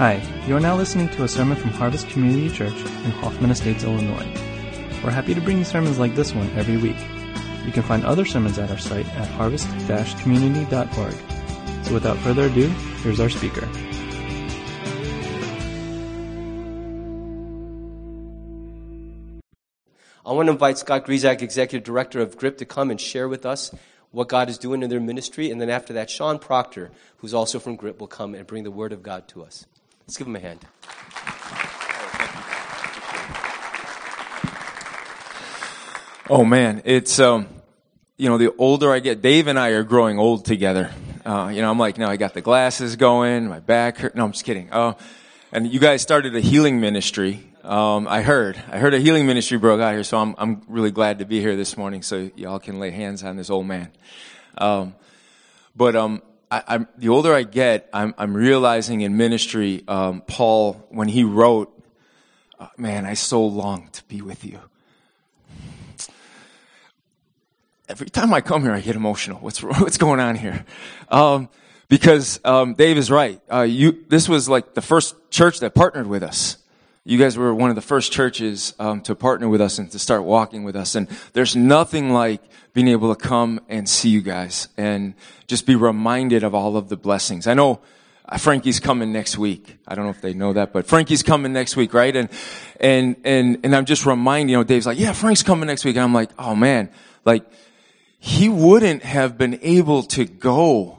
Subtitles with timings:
[0.00, 0.16] Hi,
[0.46, 4.26] you are now listening to a sermon from Harvest Community Church in Hoffman Estates, Illinois.
[5.04, 6.96] We're happy to bring you sermons like this one every week.
[7.66, 11.84] You can find other sermons at our site at harvest-community.org.
[11.84, 12.68] So without further ado,
[13.02, 13.68] here's our speaker.
[20.24, 23.44] I want to invite Scott Griezak, Executive Director of GRIP, to come and share with
[23.44, 23.70] us
[24.12, 25.50] what God is doing in their ministry.
[25.50, 28.70] And then after that, Sean Proctor, who's also from GRIP, will come and bring the
[28.70, 29.66] Word of God to us.
[30.10, 30.58] Let's give him a hand.
[36.28, 37.46] Oh man, it's um,
[38.16, 40.90] you know, the older I get, Dave and I are growing old together.
[41.24, 44.16] Uh, you know, I'm like, now I got the glasses going, my back hurt.
[44.16, 44.72] No, I'm just kidding.
[44.72, 44.94] Uh,
[45.52, 47.48] and you guys started a healing ministry.
[47.62, 50.90] Um, I heard, I heard a healing ministry broke out here, so I'm, I'm really
[50.90, 53.92] glad to be here this morning, so y'all can lay hands on this old man.
[54.58, 54.96] Um,
[55.76, 60.84] but um, I, I'm, the older I get, I'm, I'm realizing in ministry, um, Paul,
[60.90, 61.72] when he wrote,
[62.58, 64.58] uh, man, I so long to be with you.
[67.88, 69.38] Every time I come here, I get emotional.
[69.38, 70.64] What's, what's going on here?
[71.08, 71.48] Um,
[71.88, 73.40] because um, Dave is right.
[73.52, 76.56] Uh, you, this was like the first church that partnered with us.
[77.04, 79.98] You guys were one of the first churches um, to partner with us and to
[79.98, 80.94] start walking with us.
[80.94, 82.42] And there's nothing like
[82.74, 85.14] being able to come and see you guys and
[85.46, 87.46] just be reminded of all of the blessings.
[87.46, 87.80] I know
[88.28, 89.78] uh, Frankie's coming next week.
[89.88, 92.14] I don't know if they know that, but Frankie's coming next week, right?
[92.14, 92.28] And
[92.78, 95.96] and and and I'm just reminding, you know, Dave's like, yeah, Frank's coming next week,
[95.96, 96.90] and I'm like, oh man,
[97.24, 97.50] like
[98.18, 100.98] he wouldn't have been able to go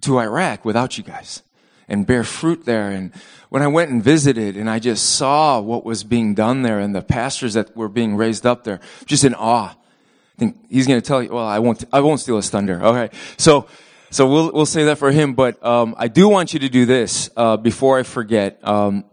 [0.00, 1.42] to Iraq without you guys
[1.88, 2.90] and bear fruit there.
[2.90, 3.12] And
[3.48, 6.94] when I went and visited and I just saw what was being done there and
[6.94, 9.70] the pastors that were being raised up there, just in awe.
[9.70, 12.80] I think he's going to tell you, well, I won't, I won't steal his thunder.
[12.80, 13.16] Okay.
[13.38, 13.66] So,
[14.10, 15.34] so we'll, we'll say that for him.
[15.34, 18.60] But, um, I do want you to do this, uh, before I forget.
[18.62, 19.04] Um,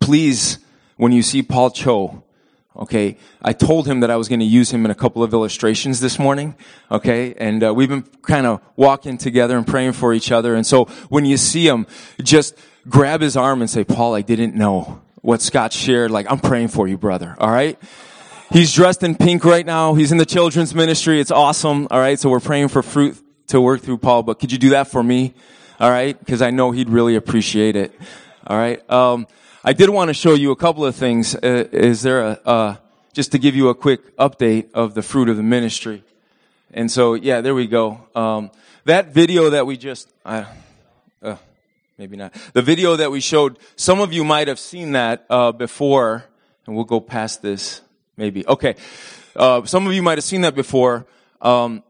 [0.00, 0.58] please,
[0.96, 2.24] when you see Paul Cho,
[2.78, 5.32] Okay, I told him that I was going to use him in a couple of
[5.32, 6.54] illustrations this morning.
[6.90, 10.54] Okay, and uh, we've been kind of walking together and praying for each other.
[10.54, 11.86] And so when you see him,
[12.22, 12.54] just
[12.88, 16.10] grab his arm and say, "Paul, I didn't know what Scott shared.
[16.10, 17.34] Like I'm praying for you, brother.
[17.38, 17.78] All right."
[18.52, 19.94] He's dressed in pink right now.
[19.94, 21.18] He's in the children's ministry.
[21.20, 21.88] It's awesome.
[21.90, 23.18] All right, so we're praying for fruit
[23.48, 24.22] to work through Paul.
[24.22, 25.34] But could you do that for me?
[25.80, 27.92] All right, because I know he'd really appreciate it.
[28.46, 28.88] All right.
[28.90, 29.26] Um,
[29.68, 31.34] I did want to show you a couple of things.
[31.34, 32.76] Uh, is there a, uh,
[33.12, 36.04] just to give you a quick update of the fruit of the ministry?
[36.72, 38.00] And so, yeah, there we go.
[38.14, 38.52] Um,
[38.84, 40.44] that video that we just, uh,
[41.98, 42.32] maybe not.
[42.52, 46.24] The video that we showed, some of you might have seen that uh, before,
[46.64, 47.80] and we'll go past this,
[48.16, 48.46] maybe.
[48.46, 48.76] Okay.
[49.34, 51.06] Uh, some of you might have seen that before.
[51.40, 51.82] Um,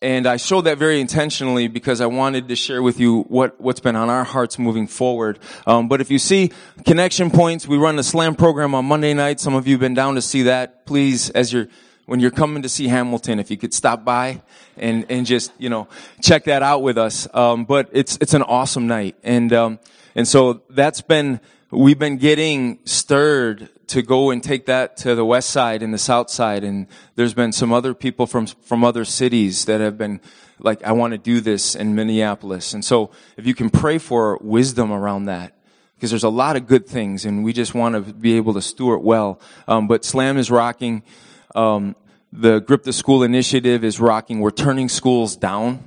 [0.00, 3.80] and I showed that very intentionally because I wanted to share with you what, what's
[3.80, 5.40] been on our hearts moving forward.
[5.66, 6.52] Um, but if you see
[6.86, 9.40] connection points, we run a slam program on Monday night.
[9.40, 10.86] Some of you have been down to see that.
[10.86, 11.66] Please, as you're,
[12.06, 14.40] when you're coming to see Hamilton, if you could stop by
[14.76, 15.88] and, and just, you know,
[16.22, 17.26] check that out with us.
[17.34, 19.16] Um, but it's, it's an awesome night.
[19.24, 19.78] And, um,
[20.14, 25.24] and so that's been, we've been getting stirred to go and take that to the
[25.24, 26.64] west side and the south side.
[26.64, 30.20] And there's been some other people from, from other cities that have been
[30.58, 32.74] like, I want to do this in Minneapolis.
[32.74, 35.54] And so if you can pray for wisdom around that,
[35.94, 38.62] because there's a lot of good things and we just want to be able to
[38.62, 39.40] steward well.
[39.66, 41.02] Um, but Slam is rocking.
[41.54, 41.96] Um,
[42.32, 44.40] the Grip the School initiative is rocking.
[44.40, 45.82] We're turning schools down.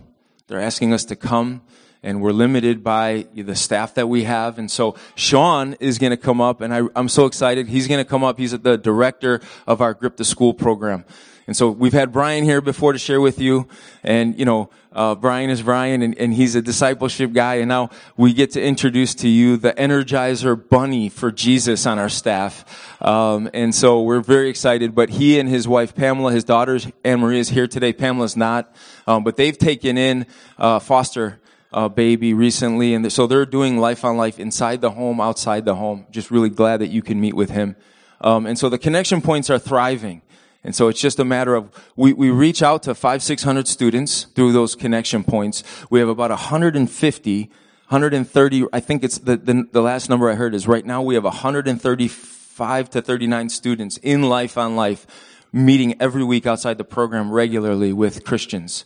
[0.47, 1.61] They're asking us to come
[2.03, 4.57] and we're limited by the staff that we have.
[4.57, 7.67] And so Sean is going to come up, and I, am so excited.
[7.67, 8.37] He's going to come up.
[8.37, 11.05] He's the director of our Grip the School program.
[11.47, 13.67] And so we've had Brian here before to share with you,
[14.03, 17.55] and you know, uh, Brian is Brian, and, and, he's a discipleship guy.
[17.55, 22.09] And now we get to introduce to you the Energizer Bunny for Jesus on our
[22.09, 23.01] staff.
[23.01, 24.93] Um, and so we're very excited.
[24.93, 27.93] But he and his wife Pamela, his daughters Anne Marie is here today.
[27.93, 28.73] Pamela's not,
[29.07, 30.25] um, but they've taken in
[30.57, 31.39] uh, foster
[31.71, 35.75] uh, baby recently, and so they're doing life on life inside the home, outside the
[35.75, 36.05] home.
[36.11, 37.75] Just really glad that you can meet with him.
[38.19, 40.21] Um, and so the connection points are thriving.
[40.63, 43.67] And so it's just a matter of, we, we reach out to five, six hundred
[43.67, 45.63] students through those connection points.
[45.89, 50.53] We have about 150, 130, I think it's the, the, the last number I heard
[50.53, 55.07] is right now we have 135 to 39 students in Life on Life
[55.51, 58.85] meeting every week outside the program regularly with Christians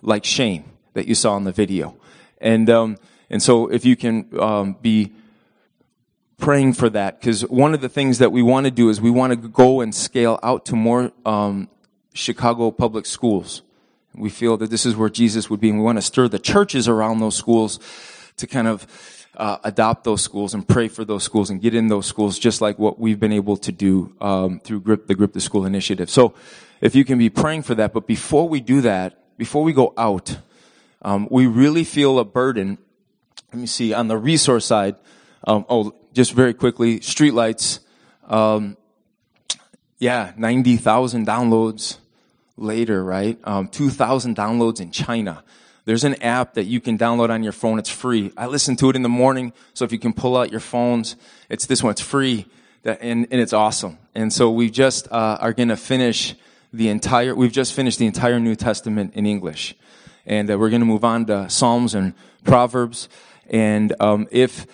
[0.00, 1.96] like Shane that you saw in the video.
[2.40, 2.98] And, um,
[3.30, 5.12] and so if you can um, be
[6.38, 9.10] praying for that, because one of the things that we want to do is we
[9.10, 11.68] want to go and scale out to more um,
[12.14, 13.62] Chicago public schools.
[14.14, 16.38] We feel that this is where Jesus would be, and we want to stir the
[16.38, 17.78] churches around those schools
[18.36, 18.86] to kind of
[19.36, 22.60] uh, adopt those schools and pray for those schools and get in those schools, just
[22.60, 26.10] like what we've been able to do um, through Grip, the Grip the School initiative.
[26.10, 26.34] So,
[26.80, 29.94] if you can be praying for that, but before we do that, before we go
[29.96, 30.36] out,
[31.02, 32.78] um, we really feel a burden.
[33.52, 34.96] Let me see on the resource side.
[35.44, 37.80] Um, oh, just very quickly, streetlights.
[38.28, 38.76] Um,
[39.98, 41.98] yeah, ninety thousand downloads
[42.56, 43.38] later, right?
[43.44, 45.44] Um, two thousand downloads in China.
[45.84, 47.78] There's an app that you can download on your phone.
[47.78, 48.32] It's free.
[48.36, 49.52] I listen to it in the morning.
[49.74, 51.16] So if you can pull out your phones,
[51.48, 51.90] it's this one.
[51.90, 52.46] It's free.
[52.84, 53.98] And, and it's awesome.
[54.12, 56.34] And so we just uh, are going to finish
[56.72, 59.76] the entire, we've just finished the entire New Testament in English.
[60.26, 62.14] And uh, we're going to move on to Psalms and
[62.44, 63.08] Proverbs.
[63.50, 64.66] And um, if,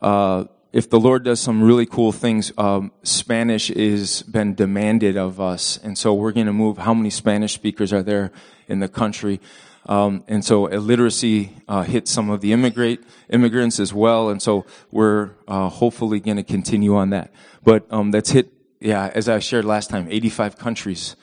[0.00, 5.40] uh, if the Lord does some really cool things, um, Spanish is been demanded of
[5.40, 5.78] us.
[5.82, 6.78] And so we're going to move.
[6.78, 8.32] How many Spanish speakers are there
[8.66, 9.40] in the country?
[9.86, 14.30] Um, and so illiteracy uh, hit some of the immigrate immigrants as well.
[14.30, 17.32] And so we're uh, hopefully going to continue on that.
[17.62, 21.16] But um, that's hit, yeah, as I shared last time, 85 countries,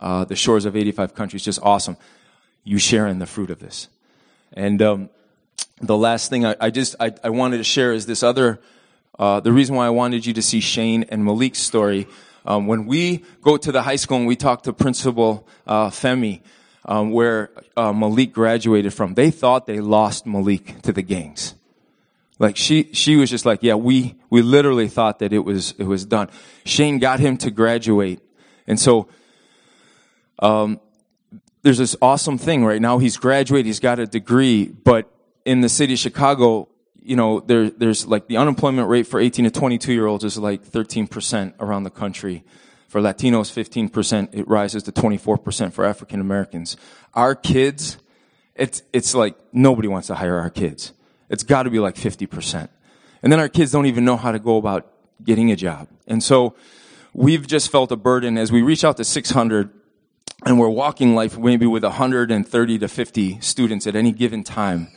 [0.00, 1.96] uh, the shores of 85 countries, just awesome.
[2.70, 3.88] You sharing the fruit of this.
[4.52, 5.10] And um,
[5.80, 8.60] the last thing I, I just I, I, wanted to share is this other.
[9.18, 12.06] Uh, the reason why I wanted you to see Shane and Malik's story.
[12.44, 16.42] Um, when we go to the high school and we talk to Principal uh, Femi,
[16.84, 21.56] um, where uh, Malik graduated from, they thought they lost Malik to the gangs.
[22.38, 25.88] Like she, she was just like, yeah, we, we literally thought that it was, it
[25.88, 26.30] was done.
[26.64, 28.20] Shane got him to graduate.
[28.68, 29.08] And so,
[30.38, 30.78] um,
[31.62, 32.98] there's this awesome thing right now.
[32.98, 33.66] He's graduated.
[33.66, 35.10] He's got a degree, but
[35.44, 36.68] in the city of Chicago,
[37.02, 40.38] you know, there, there's like the unemployment rate for 18 to 22 year olds is
[40.38, 42.44] like 13% around the country.
[42.88, 44.30] For Latinos, 15%.
[44.32, 46.76] It rises to 24% for African Americans.
[47.14, 47.98] Our kids,
[48.56, 50.92] it's, it's like nobody wants to hire our kids.
[51.28, 52.68] It's got to be like 50%.
[53.22, 54.90] And then our kids don't even know how to go about
[55.22, 55.86] getting a job.
[56.08, 56.56] And so
[57.12, 59.70] we've just felt a burden as we reach out to 600
[60.44, 64.88] and we're walking life maybe with 130 to 50 students at any given time.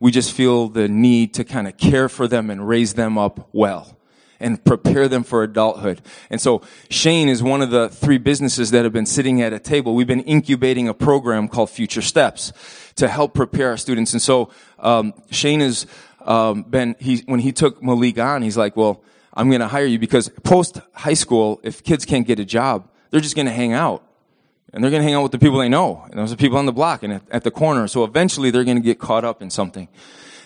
[0.00, 3.48] We just feel the need to kind of care for them and raise them up
[3.52, 3.96] well
[4.40, 6.02] and prepare them for adulthood.
[6.28, 9.60] And so Shane is one of the three businesses that have been sitting at a
[9.60, 9.94] table.
[9.94, 12.52] We've been incubating a program called Future Steps
[12.96, 14.12] to help prepare our students.
[14.12, 14.50] And so
[14.80, 15.86] um, Shane has
[16.22, 19.02] um, been he when he took Malik on, he's like, well.
[19.34, 22.86] I'm going to hire you because post high school, if kids can't get a job,
[23.10, 24.04] they're just going to hang out
[24.72, 26.06] and they're going to hang out with the people they know.
[26.10, 27.86] And those are people on the block and at, at the corner.
[27.88, 29.88] So eventually they're going to get caught up in something.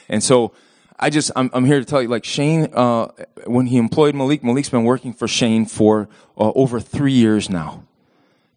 [0.08, 0.52] And so
[0.98, 3.08] I just, I'm, I'm here to tell you, like Shane, uh,
[3.46, 7.84] when he employed Malik, Malik's been working for Shane for uh, over three years now.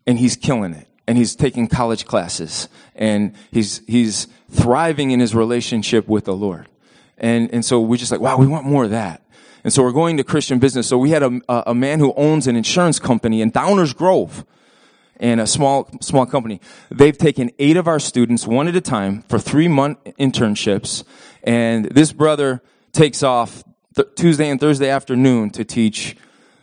[0.07, 0.87] And he's killing it.
[1.07, 2.67] And he's taking college classes.
[2.95, 6.67] And he's, he's thriving in his relationship with the Lord.
[7.17, 9.21] And, and so we're just like, wow, we want more of that.
[9.63, 10.87] And so we're going to Christian business.
[10.87, 14.45] So we had a, a man who owns an insurance company in Downers Grove
[15.19, 16.61] and a small small company.
[16.89, 21.03] They've taken eight of our students one at a time for three month internships,
[21.43, 22.61] and this brother
[22.91, 23.63] takes off
[23.95, 26.15] th- Tuesday and Thursday afternoon to teach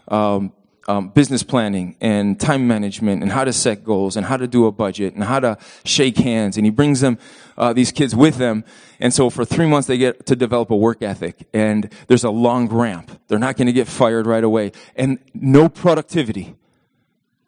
[0.08, 0.52] um,
[0.88, 4.66] um, business planning and time management and how to set goals and how to do
[4.66, 6.56] a budget and how to shake hands.
[6.56, 7.18] And he brings them
[7.58, 8.64] uh, these kids with them,
[9.00, 11.46] and so for three months they get to develop a work ethic.
[11.52, 13.20] And there's a long ramp.
[13.28, 16.54] They're not going to get fired right away, and no productivity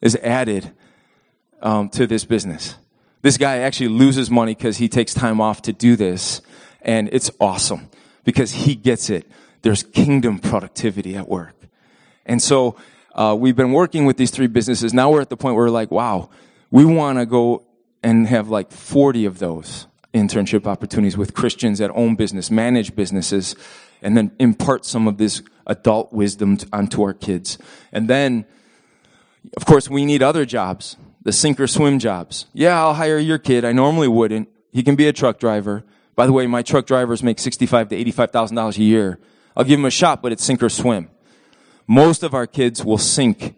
[0.01, 0.73] is added
[1.61, 2.77] um, to this business.
[3.23, 6.41] This guy actually loses money because he takes time off to do this,
[6.83, 7.91] and it's awesome
[8.25, 9.27] because he gets it.
[9.63, 11.55] There's kingdom productivity at work.
[12.27, 12.77] And so
[13.15, 14.95] uh, we've been working with these three businesses.
[14.95, 16.31] Now we're at the point where we're like, wow,
[16.71, 17.65] we want to go
[18.03, 23.57] and have like 40 of those internship opportunities with Christians that own business, manage businesses,
[24.03, 27.59] and then impart some of this adult wisdom onto our kids.
[27.93, 28.47] And then,
[29.57, 30.97] of course, we need other jobs
[31.29, 32.47] the sink or swim jobs.
[32.55, 33.63] Yeah, I'll hire your kid.
[33.63, 34.49] I normally wouldn't.
[34.73, 35.85] He can be a truck driver.
[36.17, 39.19] By the way, my truck drivers make sixty-five to eighty-five thousand dollars a year.
[39.55, 41.11] I'll give him a shot, but it's sink or swim.
[41.87, 43.55] Most of our kids will sink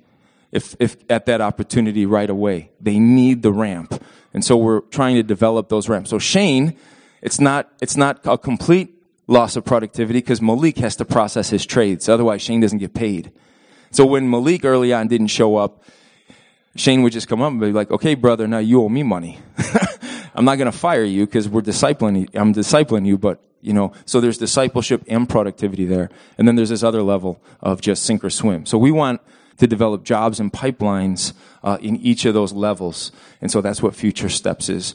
[0.51, 2.73] if, if at that opportunity right away.
[2.81, 4.03] They need the ramp,
[4.35, 6.11] and so we're trying to develop those ramps.
[6.11, 6.77] So Shane,
[7.23, 11.65] it's not it's not a complete loss of productivity because Malik has to process his
[11.65, 12.09] trades.
[12.09, 13.31] Otherwise, Shane doesn't get paid.
[13.93, 15.85] So when Malik early on didn't show up,
[16.77, 19.39] Shane would just come up and be like, okay, brother, now you owe me money.
[20.35, 23.93] I'm not going to fire you because we're discipling, I'm discipling you, but you know,
[24.07, 26.11] so there's discipleship and productivity there.
[26.39, 28.65] And then there's this other level of just sink or swim.
[28.67, 29.21] So we want
[29.59, 33.13] to develop jobs and pipelines uh, in each of those levels.
[33.41, 34.95] And so that's what Future Steps is.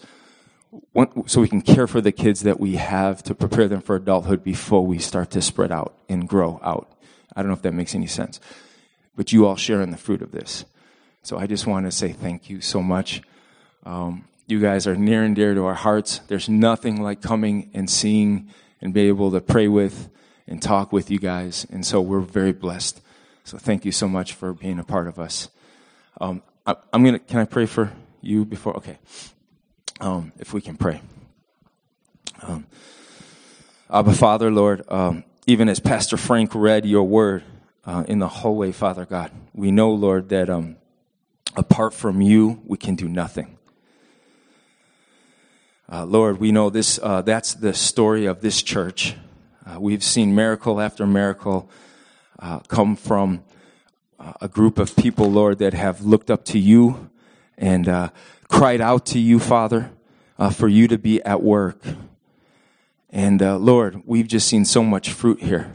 [1.28, 4.44] so we can care for the kids that we have to prepare them for adulthood
[4.44, 6.92] before we start to spread out and grow out.
[7.36, 8.40] I don't know if that makes any sense,
[9.16, 10.66] but you all share in the fruit of this.
[11.26, 13.24] So I just want to say thank you so much.
[13.84, 16.20] Um, you guys are near and dear to our hearts.
[16.28, 20.08] There's nothing like coming and seeing and be able to pray with
[20.46, 21.66] and talk with you guys.
[21.72, 23.02] And so we're very blessed.
[23.44, 25.50] So thank you so much for being a part of us.
[26.22, 27.18] Um, I, am gonna.
[27.18, 27.92] Can I pray for
[28.22, 28.78] you before?
[28.78, 29.00] Okay.
[30.00, 31.02] Um, if we can pray.
[32.44, 32.68] Um,
[33.90, 37.44] Abba, Father, Lord, um, even as Pastor Frank read your word
[37.84, 40.76] uh, in the hallway, Father God, we know, Lord, that um,
[41.56, 43.58] apart from you, we can do nothing.
[45.92, 49.16] Uh, Lord, we know this, uh, that's the story of this church.
[49.66, 51.70] Uh, we've seen miracle after miracle
[52.40, 53.44] uh, come from
[54.20, 57.12] uh, a group of people, Lord, that have looked up to you
[57.58, 58.10] and uh,
[58.48, 59.92] cried out to you, Father,
[60.54, 61.78] for you to be at work.
[63.12, 65.72] And Lord, we've just seen so much fruit here.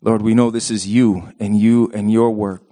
[0.00, 2.62] Lord, we know this is you and you and your work.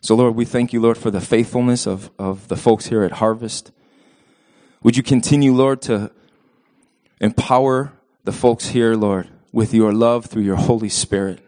[0.00, 3.12] So, Lord, we thank you, Lord, for the faithfulness of, of the folks here at
[3.12, 3.72] Harvest.
[4.82, 6.12] Would you continue, Lord, to
[7.20, 11.40] empower the folks here, Lord, with your love through your Holy Spirit?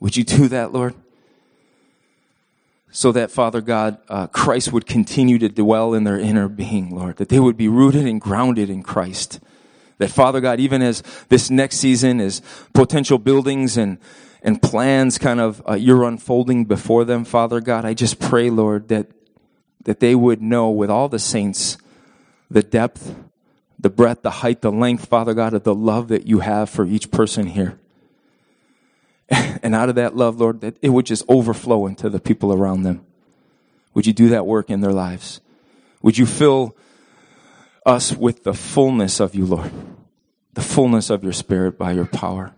[0.00, 0.94] Would you do that, Lord?
[2.90, 7.18] So that, Father God, uh, Christ would continue to dwell in their inner being, Lord,
[7.18, 9.38] that they would be rooted and grounded in Christ.
[9.98, 13.98] That, Father God, even as this next season is potential buildings and,
[14.46, 18.86] and plans kind of uh, you're unfolding before them, Father God, I just pray, Lord,
[18.88, 19.08] that,
[19.82, 21.76] that they would know with all the saints
[22.48, 23.12] the depth,
[23.76, 26.86] the breadth, the height, the length, Father God, of the love that you have for
[26.86, 27.78] each person here.
[29.62, 32.84] And out of that love, Lord, that it would just overflow into the people around
[32.84, 33.04] them.
[33.94, 35.40] Would you do that work in their lives?
[36.02, 36.76] Would you fill
[37.84, 39.72] us with the fullness of you, Lord?
[40.54, 42.54] The fullness of your spirit by your power.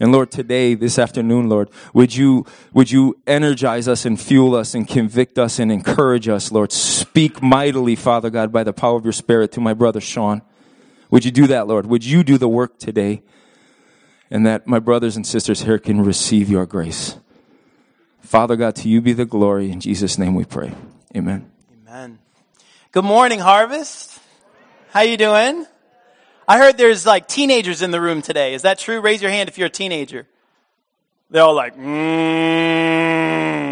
[0.00, 4.74] And Lord, today, this afternoon, Lord, would you, would you energize us and fuel us
[4.74, 6.72] and convict us and encourage us, Lord?
[6.72, 10.40] Speak mightily, Father God, by the power of your Spirit to my brother Sean.
[11.10, 11.84] Would you do that, Lord?
[11.84, 13.22] Would you do the work today?
[14.30, 17.18] And that my brothers and sisters here can receive your grace.
[18.22, 19.70] Father God, to you be the glory.
[19.70, 20.72] In Jesus' name we pray.
[21.14, 21.50] Amen.
[21.86, 22.20] Amen.
[22.92, 24.18] Good morning, Harvest.
[24.92, 25.66] How you doing?
[26.50, 28.54] I heard there's like teenagers in the room today.
[28.54, 29.00] Is that true?
[29.00, 30.26] Raise your hand if you're a teenager.
[31.30, 32.89] They're all like, mm.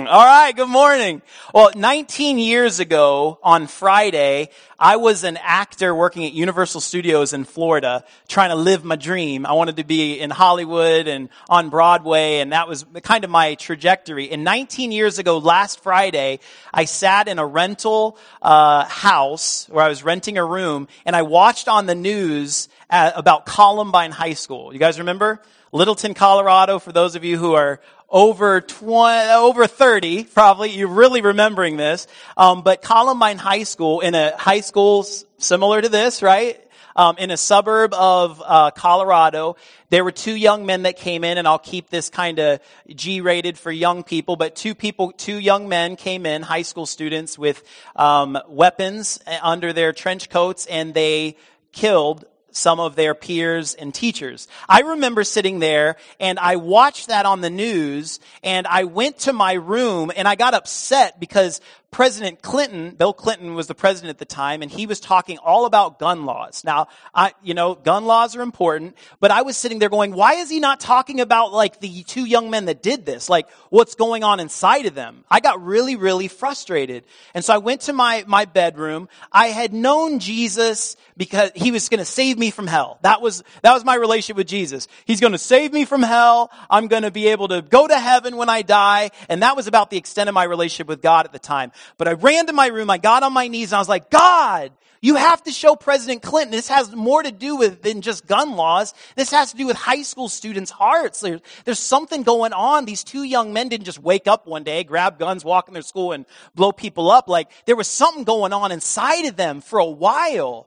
[0.09, 1.21] All right, good morning.
[1.53, 4.49] Well, 19 years ago on Friday,
[4.79, 9.45] I was an actor working at Universal Studios in Florida, trying to live my dream.
[9.45, 13.55] I wanted to be in Hollywood and on Broadway, and that was kind of my
[13.57, 14.31] trajectory.
[14.31, 16.41] And 19 years ago, last Friday,
[16.73, 21.23] I sat in a rental uh, house where I was renting a room, and I
[21.23, 24.73] watched on the news uh, about Columbine High School.
[24.73, 25.43] You guys remember?
[25.71, 31.21] Littleton, Colorado, for those of you who are over 20, over 30, probably, you're really
[31.21, 32.07] remembering this.
[32.39, 35.05] Um, but Columbine High School, in a high school
[35.37, 36.59] similar to this, right?
[36.97, 39.57] Um, in a suburb of uh, Colorado,
[39.91, 43.59] there were two young men that came in, and I'll keep this kind of G-rated
[43.59, 44.37] for young people.
[44.37, 47.63] But two people, two young men came in, high school students with
[47.95, 51.37] um, weapons under their trench coats, and they
[51.73, 52.25] killed
[52.59, 54.49] some of their peers and teachers.
[54.69, 59.33] I remember sitting there and I watched that on the news and I went to
[59.33, 64.19] my room and I got upset because President Clinton, Bill Clinton was the president at
[64.19, 66.63] the time, and he was talking all about gun laws.
[66.63, 70.35] Now, I, you know, gun laws are important, but I was sitting there going, why
[70.35, 73.31] is he not talking about like the two young men that did this?
[73.31, 75.25] Like what's going on inside of them?
[75.31, 77.05] I got really, really frustrated.
[77.33, 79.09] And so I went to my, my bedroom.
[79.33, 82.99] I had known Jesus because he was going to save me from hell.
[83.03, 84.89] That was, that was my relationship with Jesus.
[85.07, 86.51] He's going to save me from hell.
[86.69, 89.11] I'm going to be able to go to heaven when I die.
[89.31, 91.73] And that was about the extent of my relationship with God at the time.
[91.97, 94.11] But I ran to my room, I got on my knees, and I was like,
[94.11, 98.27] God, you have to show President Clinton this has more to do with than just
[98.27, 98.95] gun laws.
[99.15, 101.21] This has to do with high school students' hearts.
[101.21, 102.85] There's, there's something going on.
[102.85, 105.83] These two young men didn't just wake up one day, grab guns, walk in their
[105.83, 107.29] school, and blow people up.
[107.29, 110.67] Like there was something going on inside of them for a while.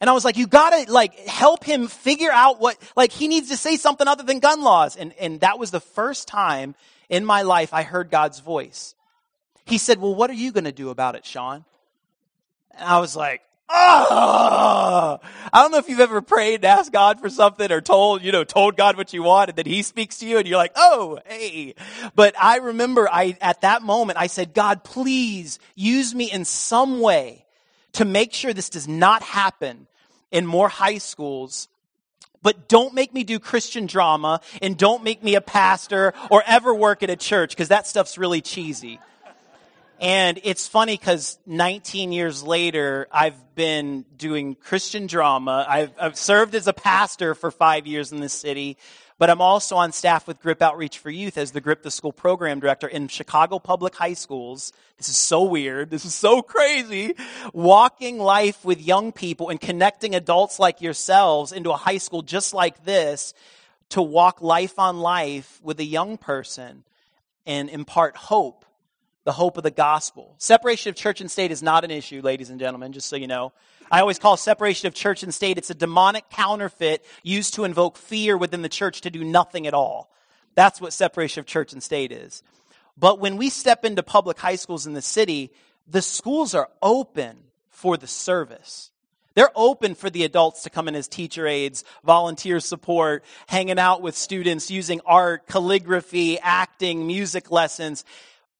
[0.00, 3.48] And I was like, you gotta like help him figure out what, like he needs
[3.50, 4.96] to say something other than gun laws.
[4.96, 6.74] And, and that was the first time
[7.08, 8.95] in my life I heard God's voice.
[9.66, 11.64] He said, Well, what are you going to do about it, Sean?
[12.70, 15.18] And I was like, Oh,
[15.52, 18.30] I don't know if you've ever prayed and asked God for something or told, you
[18.30, 20.72] know, told God what you want and then he speaks to you and you're like,
[20.76, 21.74] oh, hey.
[22.14, 27.00] But I remember I, at that moment, I said, God, please use me in some
[27.00, 27.44] way
[27.94, 29.88] to make sure this does not happen
[30.30, 31.68] in more high schools
[32.42, 36.72] but don't make me do Christian drama and don't make me a pastor or ever
[36.72, 39.00] work at a church because that stuff's really cheesy.
[39.98, 45.64] And it's funny because 19 years later, I've been doing Christian drama.
[45.66, 48.76] I've, I've, served as a pastor for five years in this city,
[49.18, 52.12] but I'm also on staff with Grip Outreach for Youth as the Grip the School
[52.12, 54.74] program director in Chicago public high schools.
[54.98, 55.88] This is so weird.
[55.88, 57.14] This is so crazy.
[57.54, 62.52] Walking life with young people and connecting adults like yourselves into a high school just
[62.52, 63.32] like this
[63.90, 66.84] to walk life on life with a young person
[67.46, 68.65] and impart hope
[69.26, 70.36] the hope of the gospel.
[70.38, 73.26] Separation of church and state is not an issue, ladies and gentlemen, just so you
[73.26, 73.52] know.
[73.90, 77.96] I always call separation of church and state, it's a demonic counterfeit used to invoke
[77.96, 80.12] fear within the church to do nothing at all.
[80.54, 82.44] That's what separation of church and state is.
[82.96, 85.50] But when we step into public high schools in the city,
[85.88, 87.36] the schools are open
[87.68, 88.92] for the service.
[89.34, 94.02] They're open for the adults to come in as teacher aides, volunteer support, hanging out
[94.02, 98.04] with students using art, calligraphy, acting, music lessons.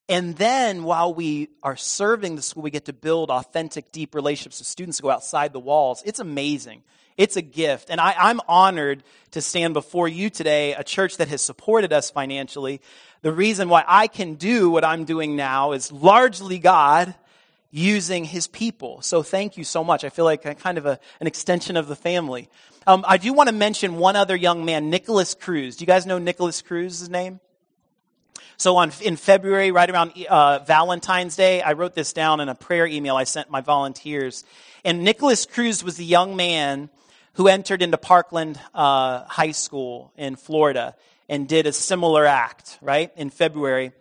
[0.09, 4.61] And then while we are serving the school, we get to build authentic, deep relationships
[4.61, 6.03] with students go outside the walls.
[6.07, 6.83] It's amazing.
[7.17, 7.91] It's a gift.
[7.91, 12.11] And I, am honored to stand before you today, a church that has supported us
[12.11, 12.81] financially.
[13.23, 17.15] The reason why I can do what I'm doing now is largely God
[17.71, 19.03] using his people.
[19.03, 20.05] So thank you so much.
[20.05, 22.49] I feel like I'm kind of a, an extension of the family.
[22.87, 25.77] Um, I do want to mention one other young man, Nicholas Cruz.
[25.77, 27.41] Do you guys know Nicholas Cruz's name?
[28.57, 32.55] So on, in February, right around uh, Valentine's Day, I wrote this down in a
[32.55, 34.45] prayer email I sent my volunteers.
[34.85, 36.91] And Nicholas Cruz was the young man
[37.35, 40.95] who entered into Parkland uh, High School in Florida
[41.29, 43.93] and did a similar act, right, in February.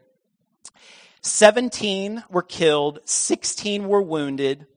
[1.21, 4.67] 17 were killed, 16 were wounded,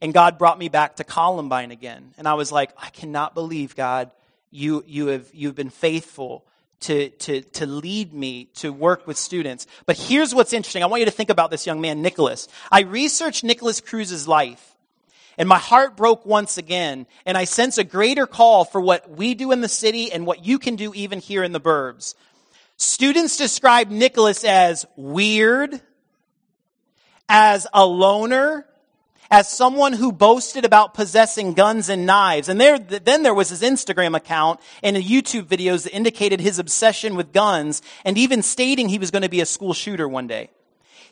[0.00, 2.14] and God brought me back to Columbine again.
[2.16, 4.10] And I was like, I cannot believe, God,
[4.50, 6.46] you, you have, you've been faithful
[6.82, 9.66] to, to, to lead me to work with students.
[9.86, 10.82] But here's what's interesting.
[10.82, 12.48] I want you to think about this young man, Nicholas.
[12.70, 14.76] I researched Nicholas Cruz's life,
[15.38, 19.34] and my heart broke once again, and I sense a greater call for what we
[19.34, 22.14] do in the city and what you can do even here in the burbs.
[22.76, 25.80] Students describe Nicholas as weird,
[27.28, 28.66] as a loner,
[29.32, 32.50] as someone who boasted about possessing guns and knives.
[32.50, 37.16] And there, then there was his Instagram account and YouTube videos that indicated his obsession
[37.16, 40.50] with guns and even stating he was going to be a school shooter one day.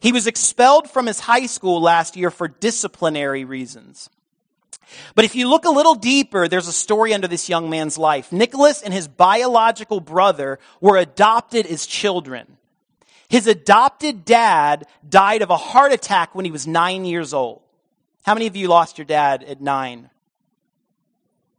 [0.00, 4.10] He was expelled from his high school last year for disciplinary reasons.
[5.14, 8.32] But if you look a little deeper, there's a story under this young man's life.
[8.32, 12.58] Nicholas and his biological brother were adopted as children.
[13.30, 17.62] His adopted dad died of a heart attack when he was nine years old.
[18.24, 20.10] How many of you lost your dad at nine?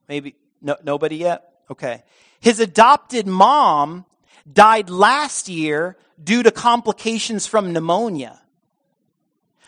[0.07, 1.49] Maybe no, nobody yet?
[1.69, 2.03] Okay.
[2.39, 4.05] His adopted mom
[4.51, 8.41] died last year due to complications from pneumonia.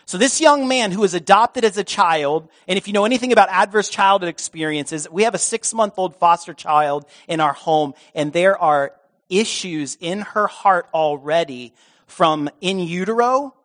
[0.06, 3.32] So this young man who was adopted as a child, and if you know anything
[3.32, 7.94] about adverse childhood experiences, we have a six month old foster child in our home,
[8.14, 8.94] and there are
[9.30, 11.74] issues in her heart already
[12.06, 13.56] from in utero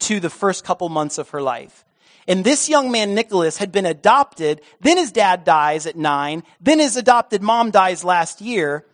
[0.00, 1.84] to the first couple months of her life.
[2.28, 4.60] And this young man, Nicholas, had been adopted.
[4.80, 6.44] Then his dad dies at nine.
[6.60, 8.86] Then his adopted mom dies last year.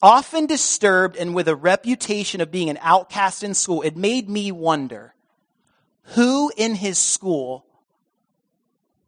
[0.00, 4.52] Often disturbed and with a reputation of being an outcast in school, it made me
[4.52, 5.14] wonder
[6.14, 7.64] who in his school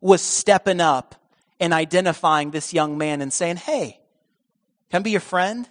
[0.01, 1.15] was stepping up
[1.61, 4.01] and identifying this young man and saying, Hey,
[4.91, 5.69] can I be your friend?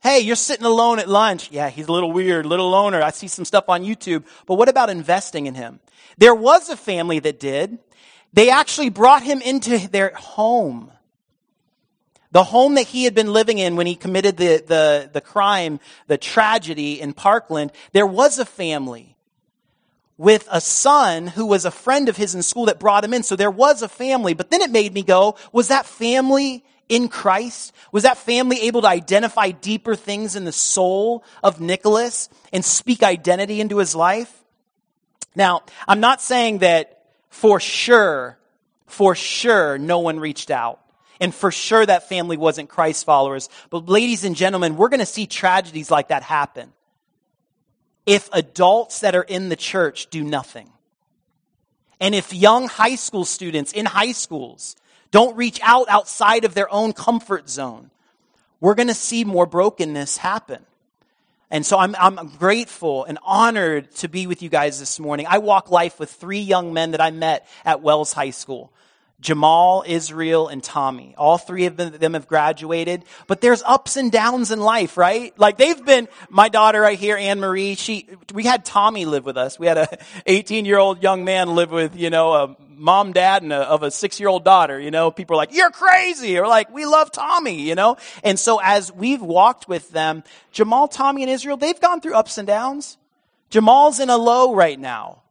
[0.00, 1.50] Hey, you're sitting alone at lunch.
[1.50, 3.02] Yeah, he's a little weird, little loner.
[3.02, 4.24] I see some stuff on YouTube.
[4.46, 5.80] But what about investing in him?
[6.18, 7.78] There was a family that did.
[8.32, 10.92] They actually brought him into their home.
[12.30, 15.80] The home that he had been living in when he committed the, the, the crime,
[16.06, 19.16] the tragedy in Parkland, there was a family
[20.18, 23.22] with a son who was a friend of his in school that brought him in.
[23.22, 24.34] So there was a family.
[24.34, 27.74] But then it made me go, was that family in Christ?
[27.92, 33.02] Was that family able to identify deeper things in the soul of Nicholas and speak
[33.02, 34.32] identity into his life?
[35.34, 38.38] Now, I'm not saying that for sure,
[38.86, 40.80] for sure, no one reached out.
[41.20, 43.48] And for sure that family wasn't Christ followers.
[43.70, 46.72] But ladies and gentlemen, we're going to see tragedies like that happen
[48.06, 50.70] if adults that are in the church do nothing.
[52.00, 54.76] And if young high school students in high schools
[55.10, 57.90] don't reach out outside of their own comfort zone,
[58.60, 60.64] we're going to see more brokenness happen.
[61.50, 65.26] And so I'm, I'm grateful and honored to be with you guys this morning.
[65.28, 68.70] I walk life with three young men that I met at Wells High School.
[69.20, 71.14] Jamal, Israel, and Tommy.
[71.18, 75.36] All three of them have graduated, but there's ups and downs in life, right?
[75.36, 79.36] Like they've been, my daughter right here, Anne Marie, she, we had Tommy live with
[79.36, 79.58] us.
[79.58, 83.42] We had a 18 year old young man live with, you know, a mom, dad,
[83.42, 86.38] and a, of a six year old daughter, you know, people are like, you're crazy,
[86.38, 87.96] or like, we love Tommy, you know?
[88.22, 92.38] And so as we've walked with them, Jamal, Tommy, and Israel, they've gone through ups
[92.38, 92.98] and downs.
[93.50, 95.22] Jamal's in a low right now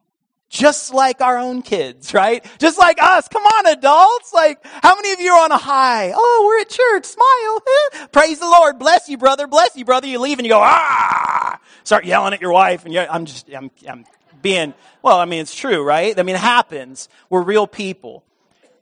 [0.49, 2.45] just like our own kids, right?
[2.57, 3.27] Just like us.
[3.27, 4.33] Come on, adults.
[4.33, 6.13] Like, how many of you are on a high?
[6.15, 7.05] Oh, we're at church.
[7.05, 8.07] Smile.
[8.11, 8.79] Praise the Lord.
[8.79, 9.47] Bless you, brother.
[9.47, 10.07] Bless you, brother.
[10.07, 11.59] You leave and you go, ah!
[11.83, 14.05] Start yelling at your wife and I'm just, I'm, I'm
[14.41, 16.17] being, well, I mean, it's true, right?
[16.17, 17.09] I mean, it happens.
[17.29, 18.23] We're real people.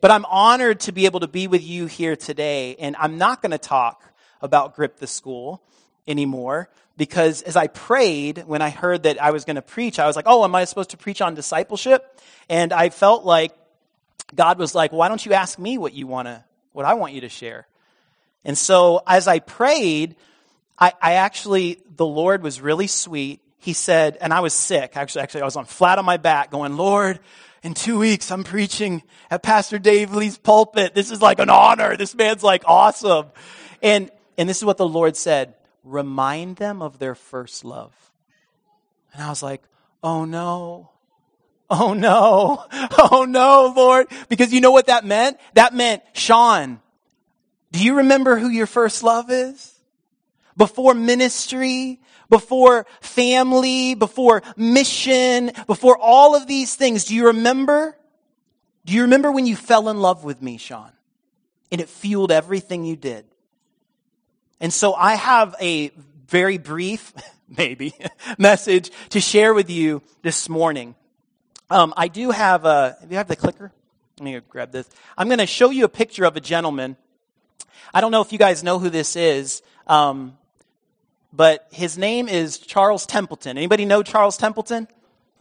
[0.01, 2.75] But I'm honored to be able to be with you here today.
[2.77, 4.03] And I'm not going to talk
[4.41, 5.63] about Grip the School
[6.07, 10.07] anymore because as I prayed, when I heard that I was going to preach, I
[10.07, 12.19] was like, oh, am I supposed to preach on discipleship?
[12.49, 13.53] And I felt like
[14.33, 17.13] God was like, why don't you ask me what you want to, what I want
[17.13, 17.67] you to share?
[18.43, 20.15] And so as I prayed,
[20.77, 23.41] I, I actually, the Lord was really sweet.
[23.57, 24.95] He said, and I was sick.
[24.95, 27.19] Actually, actually, I was on flat on my back going, Lord,
[27.63, 30.93] in two weeks, I'm preaching at Pastor Dave Lee's pulpit.
[30.93, 31.97] This is like an honor.
[31.97, 33.27] This man's like awesome.
[33.81, 37.93] And, and this is what the Lord said remind them of their first love.
[39.13, 39.61] And I was like,
[40.03, 40.89] oh no.
[41.69, 42.65] Oh no.
[42.97, 44.07] Oh no, Lord.
[44.29, 45.37] Because you know what that meant?
[45.53, 46.81] That meant, Sean,
[47.71, 49.73] do you remember who your first love is?
[50.57, 57.97] Before ministry, before family, before mission, before all of these things, do you remember?
[58.85, 60.91] Do you remember when you fell in love with me, Sean?
[61.71, 63.25] And it fueled everything you did.
[64.59, 65.91] And so I have a
[66.27, 67.13] very brief,
[67.57, 67.93] maybe,
[68.37, 70.95] message to share with you this morning.
[71.69, 73.71] Um, I do have a, do you have the clicker?
[74.19, 74.89] Let me grab this.
[75.17, 76.95] I'm going to show you a picture of a gentleman.
[77.93, 80.37] I don't know if you guys know who this is, um,
[81.33, 83.57] but his name is Charles Templeton.
[83.57, 84.87] Anybody know Charles Templeton?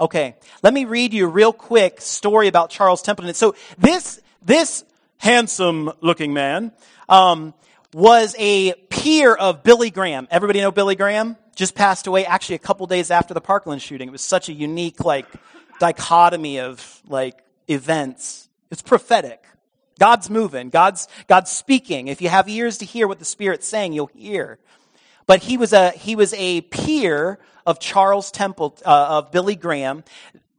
[0.00, 0.34] Okay.
[0.62, 3.34] Let me read you a real quick story about Charles Templeton.
[3.34, 4.84] So this, this
[5.18, 6.72] handsome looking man,
[7.08, 7.54] um,
[7.94, 10.26] was a peer of Billy Graham.
[10.30, 11.36] Everybody know Billy Graham?
[11.54, 14.08] Just passed away actually a couple days after the Parkland shooting.
[14.08, 15.26] It was such a unique, like,
[15.78, 18.48] dichotomy of, like, events.
[18.70, 19.44] It's prophetic.
[20.00, 20.70] God's moving.
[20.70, 22.08] God's, God's speaking.
[22.08, 24.58] If you have ears to hear what the Spirit's saying, you'll hear.
[25.26, 30.02] But he was a, he was a peer of Charles Temple, uh, of Billy Graham.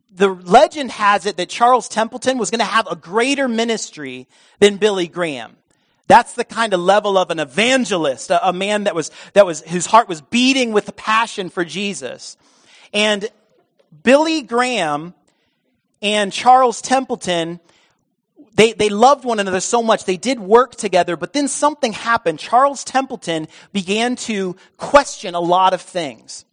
[0.10, 4.78] The legend has it that Charles Templeton was going to have a greater ministry than
[4.78, 5.58] Billy Graham.
[6.08, 9.62] That's the kind of level of an evangelist, a, a man that was, that was,
[9.62, 12.38] whose heart was beating with a passion for Jesus.
[12.94, 13.28] And
[14.04, 15.14] Billy Graham
[16.02, 17.60] and Charles Templeton,
[18.54, 20.06] they, they loved one another so much.
[20.06, 22.40] They did work together, but then something happened.
[22.40, 26.46] Charles Templeton began to question a lot of things.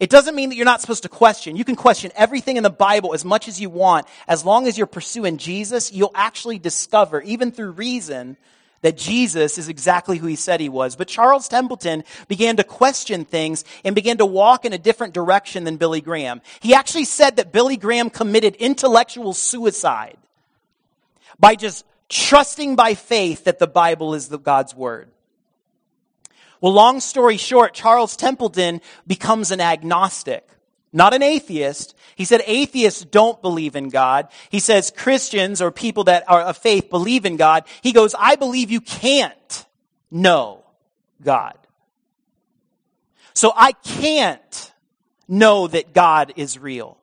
[0.00, 1.56] It doesn't mean that you're not supposed to question.
[1.56, 4.06] You can question everything in the Bible as much as you want.
[4.26, 8.38] As long as you're pursuing Jesus, you'll actually discover, even through reason,
[8.82, 10.96] that Jesus is exactly who he said he was.
[10.96, 15.64] But Charles Templeton began to question things and began to walk in a different direction
[15.64, 16.40] than Billy Graham.
[16.60, 20.16] He actually said that Billy Graham committed intellectual suicide
[21.38, 25.10] by just trusting by faith that the Bible is the God's word.
[26.60, 30.46] Well, long story short, Charles Templeton becomes an agnostic.
[30.92, 31.94] Not an atheist.
[32.16, 34.28] He said atheists don't believe in God.
[34.50, 37.64] He says Christians or people that are of faith believe in God.
[37.82, 39.66] He goes, I believe you can't
[40.10, 40.64] know
[41.22, 41.56] God.
[43.34, 44.72] So I can't
[45.28, 46.99] know that God is real.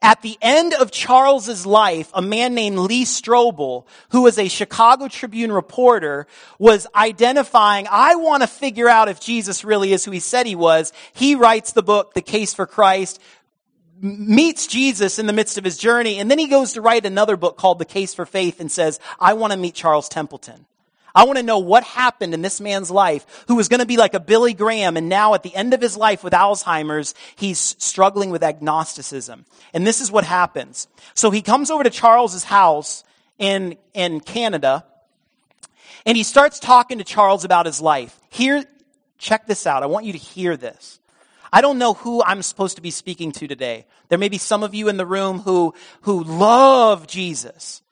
[0.00, 5.08] At the end of Charles's life, a man named Lee Strobel, who was a Chicago
[5.08, 10.20] Tribune reporter, was identifying, I want to figure out if Jesus really is who he
[10.20, 10.92] said he was.
[11.12, 13.20] He writes the book, The Case for Christ,
[14.00, 17.36] meets Jesus in the midst of his journey, and then he goes to write another
[17.36, 20.66] book called The Case for Faith and says, I want to meet Charles Templeton.
[21.14, 23.96] I want to know what happened in this man's life who was going to be
[23.96, 27.58] like a Billy Graham and now at the end of his life with Alzheimer's, he's
[27.58, 29.44] struggling with agnosticism.
[29.72, 30.86] And this is what happens.
[31.14, 33.04] So he comes over to Charles's house
[33.38, 34.84] in, in Canada
[36.06, 38.18] and he starts talking to Charles about his life.
[38.30, 38.64] Here,
[39.18, 39.82] check this out.
[39.82, 41.00] I want you to hear this.
[41.52, 43.86] I don't know who I'm supposed to be speaking to today.
[44.08, 47.82] There may be some of you in the room who, who love Jesus.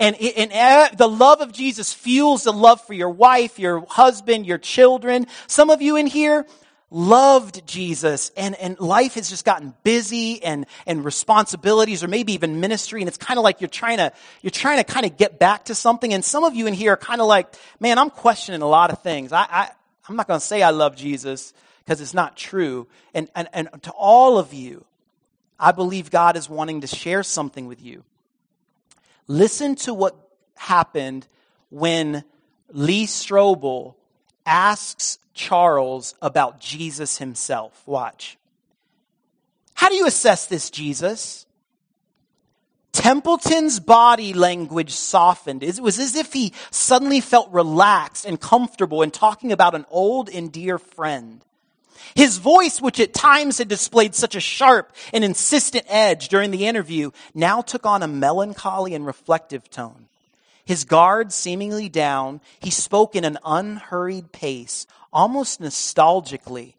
[0.00, 4.58] And, and the love of Jesus fuels the love for your wife, your husband, your
[4.58, 5.26] children.
[5.46, 6.46] Some of you in here,
[6.90, 12.60] loved Jesus and, and life has just gotten busy and, and responsibilities or maybe even
[12.60, 15.40] ministry and it's kind of like you're trying to, you're trying to kind of get
[15.40, 18.10] back to something and some of you in here are kind of like, man, I'm
[18.10, 19.32] questioning a lot of things.
[19.32, 19.70] I, I,
[20.08, 21.52] I'm not going to say I love Jesus
[21.84, 22.86] because it's not true.
[23.12, 24.84] And, and, and to all of you,
[25.58, 28.04] I believe God is wanting to share something with you.
[29.26, 30.16] Listen to what
[30.56, 31.26] happened
[31.70, 32.24] when
[32.70, 33.94] Lee Strobel
[34.46, 37.82] asks Charles about Jesus himself.
[37.86, 38.36] Watch.
[39.74, 41.46] How do you assess this, Jesus?
[42.92, 45.62] Templeton's body language softened.
[45.62, 50.28] It was as if he suddenly felt relaxed and comfortable in talking about an old
[50.28, 51.44] and dear friend.
[52.14, 56.66] His voice, which at times had displayed such a sharp and insistent edge during the
[56.66, 60.08] interview, now took on a melancholy and reflective tone.
[60.64, 66.74] His guard seemingly down, he spoke in an unhurried pace, almost nostalgically,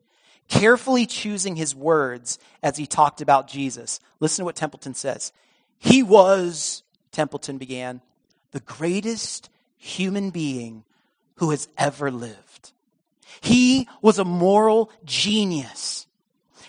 [0.48, 4.00] carefully choosing his words as he talked about Jesus.
[4.20, 5.32] Listen to what Templeton says.
[5.78, 8.02] He was, Templeton began,
[8.52, 10.84] the greatest human being
[11.36, 12.72] who has ever lived.
[13.42, 16.08] He was a moral genius.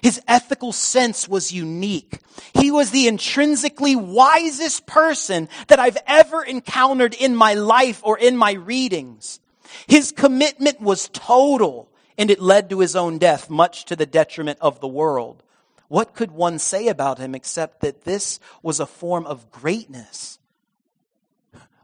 [0.02, 2.20] His ethical sense was unique.
[2.55, 8.37] He was the intrinsically wisest person that I've ever encountered in my life or in
[8.37, 9.40] my readings.
[9.87, 14.59] His commitment was total and it led to his own death, much to the detriment
[14.61, 15.42] of the world.
[15.88, 20.38] What could one say about him except that this was a form of greatness?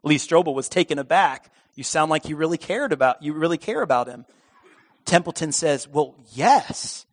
[0.03, 1.53] Lee Strobel was taken aback.
[1.75, 4.27] You sound like you really cared about, you really care about him.
[5.13, 7.05] Templeton says, well, yes.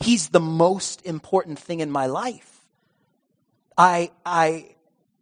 [0.00, 2.60] He's the most important thing in my life.
[3.78, 4.74] I, I,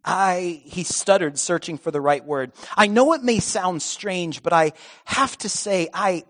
[0.03, 2.51] I, he stuttered, searching for the right word.
[2.75, 4.71] I know it may sound strange, but I
[5.03, 6.23] have to say, I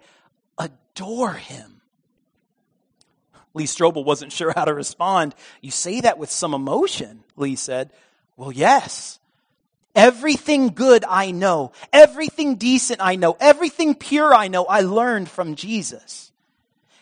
[0.57, 1.79] adore him.
[3.53, 5.33] Lee Strobel wasn't sure how to respond.
[5.61, 7.89] You say that with some emotion, Lee said.
[8.35, 9.17] Well, yes.
[9.95, 15.55] Everything good I know, everything decent I know, everything pure I know, I learned from
[15.55, 16.33] Jesus.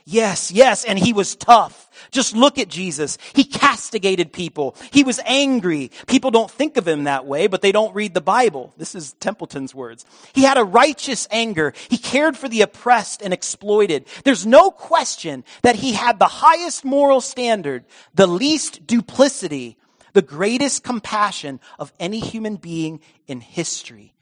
[0.05, 1.89] Yes, yes, and he was tough.
[2.11, 3.17] Just look at Jesus.
[3.33, 4.75] He castigated people.
[4.91, 5.91] He was angry.
[6.07, 8.73] People don't think of him that way, but they don't read the Bible.
[8.77, 10.05] This is Templeton's words.
[10.33, 11.73] He had a righteous anger.
[11.89, 14.05] He cared for the oppressed and exploited.
[14.25, 19.77] There's no question that he had the highest moral standard, the least duplicity,
[20.13, 24.13] the greatest compassion of any human being in history.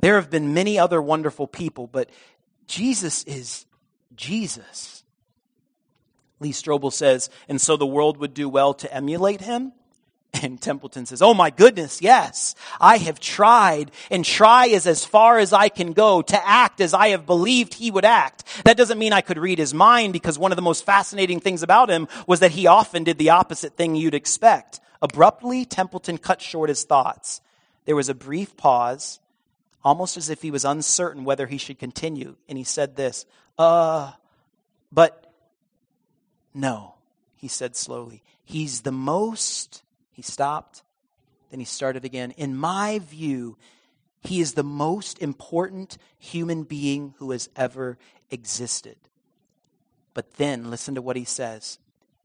[0.00, 2.10] There have been many other wonderful people, but
[2.66, 3.64] Jesus is
[4.14, 5.04] Jesus.
[6.38, 9.72] Lee Strobel says, and so the world would do well to emulate him?
[10.42, 12.54] And Templeton says, Oh my goodness, yes.
[12.78, 16.92] I have tried and try is as far as I can go to act as
[16.92, 18.44] I have believed he would act.
[18.64, 21.62] That doesn't mean I could read his mind because one of the most fascinating things
[21.62, 24.80] about him was that he often did the opposite thing you'd expect.
[25.02, 27.40] Abruptly, Templeton cut short his thoughts.
[27.84, 29.20] There was a brief pause,
[29.84, 32.36] almost as if he was uncertain whether he should continue.
[32.48, 33.26] And he said this,
[33.58, 34.12] uh,
[34.90, 35.32] but
[36.54, 36.94] no,
[37.36, 38.22] he said slowly.
[38.44, 40.82] He's the most, he stopped,
[41.50, 42.32] then he started again.
[42.32, 43.56] In my view,
[44.22, 47.98] he is the most important human being who has ever
[48.30, 48.96] existed.
[50.14, 51.78] But then, listen to what he says.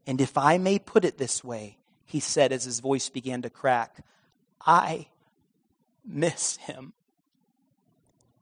[0.07, 3.49] And if I may put it this way, he said as his voice began to
[3.49, 4.03] crack,
[4.65, 5.07] I
[6.05, 6.93] miss him.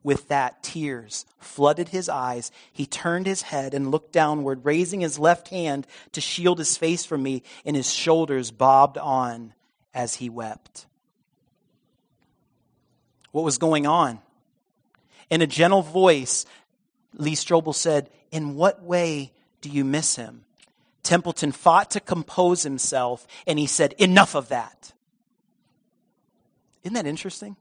[0.02, 2.50] With that, tears flooded his eyes.
[2.72, 7.04] He turned his head and looked downward, raising his left hand to shield his face
[7.04, 9.52] from me, and his shoulders bobbed on
[9.92, 10.86] as he wept.
[13.32, 14.20] What was going on?
[15.28, 16.46] In a gentle voice,
[17.14, 20.44] Lee Strobel said, In what way do you miss him?
[21.02, 24.92] Templeton fought to compose himself, and he said, Enough of that.
[26.82, 27.56] Isn't that interesting?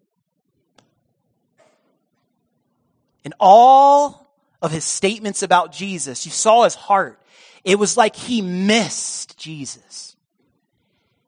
[3.23, 4.27] in all
[4.61, 7.21] of his statements about Jesus, you saw his heart.
[7.63, 10.15] It was like he missed Jesus.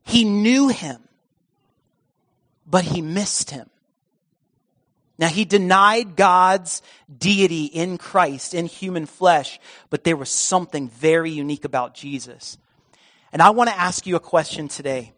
[0.04, 1.02] He knew him,
[2.65, 3.69] but he missed him.
[5.17, 6.82] Now, he denied God's
[7.15, 12.58] deity in Christ, in human flesh, but there was something very unique about Jesus.
[13.32, 15.13] And I want to ask you a question today.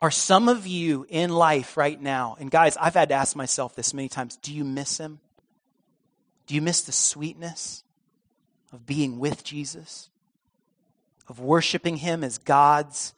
[0.00, 3.74] Are some of you in life right now, and guys, I've had to ask myself
[3.74, 5.20] this many times do you miss him?
[6.46, 7.84] Do you miss the sweetness
[8.72, 10.10] of being with Jesus?
[11.28, 13.14] Of worshiping him as God's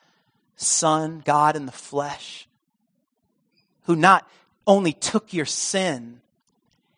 [0.57, 2.47] Son, God in the flesh?
[3.85, 4.29] Who not
[4.67, 6.21] only took your sin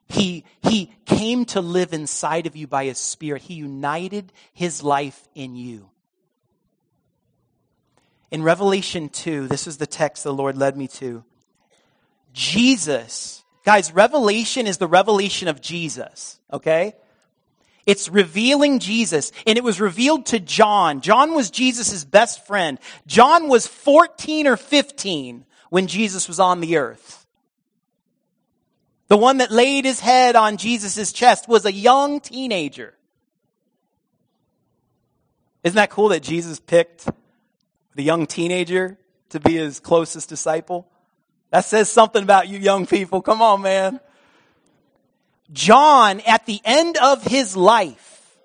[0.08, 3.42] He, he came to live inside of you by his spirit.
[3.42, 5.90] He united his life in you.
[8.30, 11.24] In Revelation 2, this is the text the Lord led me to.
[12.32, 16.94] Jesus, guys, Revelation is the revelation of Jesus, okay?
[17.84, 21.00] It's revealing Jesus, and it was revealed to John.
[21.00, 22.78] John was Jesus' best friend.
[23.06, 27.25] John was 14 or 15 when Jesus was on the earth.
[29.08, 32.94] The one that laid his head on Jesus' chest was a young teenager.
[35.62, 37.08] Isn't that cool that Jesus picked
[37.94, 38.98] the young teenager
[39.30, 40.86] to be his closest disciple?
[41.50, 43.22] That says something about you young people.
[43.22, 44.00] Come on, man.
[45.52, 48.36] John, at the end of his life,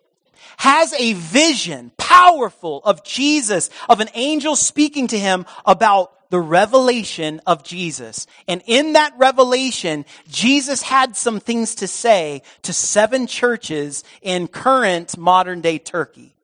[0.58, 7.40] has a vision, powerful, of Jesus, of an angel speaking to him about the revelation
[7.48, 8.28] of Jesus.
[8.48, 15.18] And in that revelation, Jesus had some things to say to seven churches in current
[15.18, 16.36] modern day Turkey.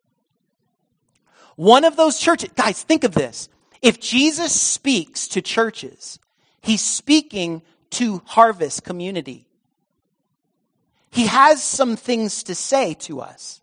[1.57, 3.49] One of those churches, guys, think of this.
[3.81, 6.17] If Jesus speaks to churches,
[6.61, 9.47] he's speaking to harvest community.
[11.11, 13.61] He has some things to say to us.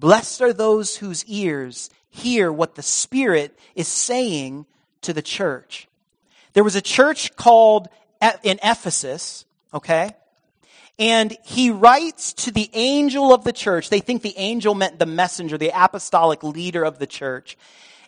[0.00, 4.64] Blessed are those whose ears hear what the Spirit is saying
[5.02, 5.88] to the church.
[6.54, 7.90] There was a church called
[8.42, 10.16] in Ephesus, okay?
[10.98, 13.90] And he writes to the angel of the church.
[13.90, 17.58] They think the angel meant the messenger, the apostolic leader of the church.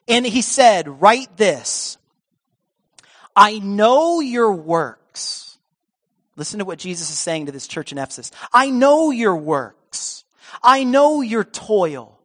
[0.08, 1.98] And he said, Write this
[3.36, 5.58] I know your works.
[6.36, 8.30] Listen to what Jesus is saying to this church in Ephesus.
[8.50, 9.76] I know your works.
[10.62, 12.18] I know your toil.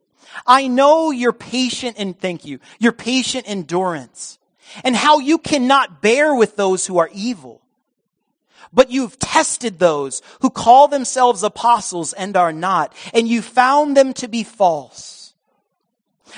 [0.45, 4.37] I know your patient and thank you, your patient endurance
[4.83, 7.61] and how you cannot bear with those who are evil.
[8.73, 14.13] But you've tested those who call themselves apostles and are not, and you found them
[14.15, 15.33] to be false.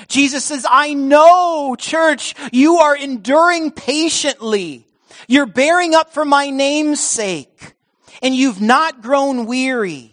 [0.06, 4.86] Jesus says, I know, church, you are enduring patiently.
[5.26, 7.74] You're bearing up for my name's sake,
[8.22, 10.09] and you've not grown weary.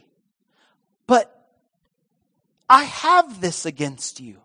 [2.70, 4.38] I have this against you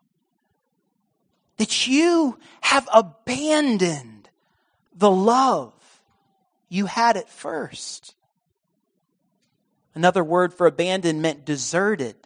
[1.56, 4.28] that you have abandoned
[4.94, 5.72] the love
[6.68, 8.14] you had at first.
[9.94, 12.16] Another word for abandoned meant deserted.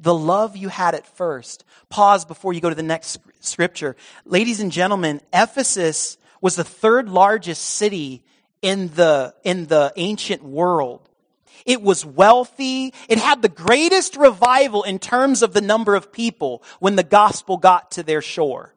[0.00, 1.64] The love you had at first.
[1.88, 3.96] Pause before you go to the next scripture.
[4.24, 8.22] Ladies and gentlemen, Ephesus was the third largest city
[8.62, 11.07] in the, in the ancient world.
[11.66, 12.94] It was wealthy.
[13.08, 17.56] It had the greatest revival in terms of the number of people when the gospel
[17.56, 18.74] got to their shore.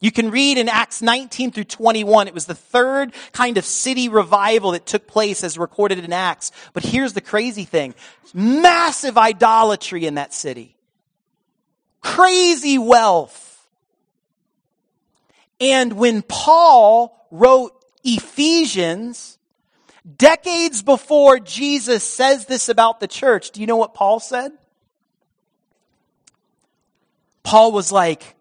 [0.00, 2.28] You can read in Acts 19 through 21.
[2.28, 6.52] It was the third kind of city revival that took place as recorded in Acts.
[6.72, 7.94] But here's the crazy thing.
[8.32, 10.76] Massive idolatry in that city.
[12.00, 13.68] Crazy wealth.
[15.60, 17.72] And when Paul wrote
[18.04, 19.37] Ephesians,
[20.16, 24.52] decades before Jesus says this about the church, do you know what Paul said?
[27.42, 28.36] Paul was like,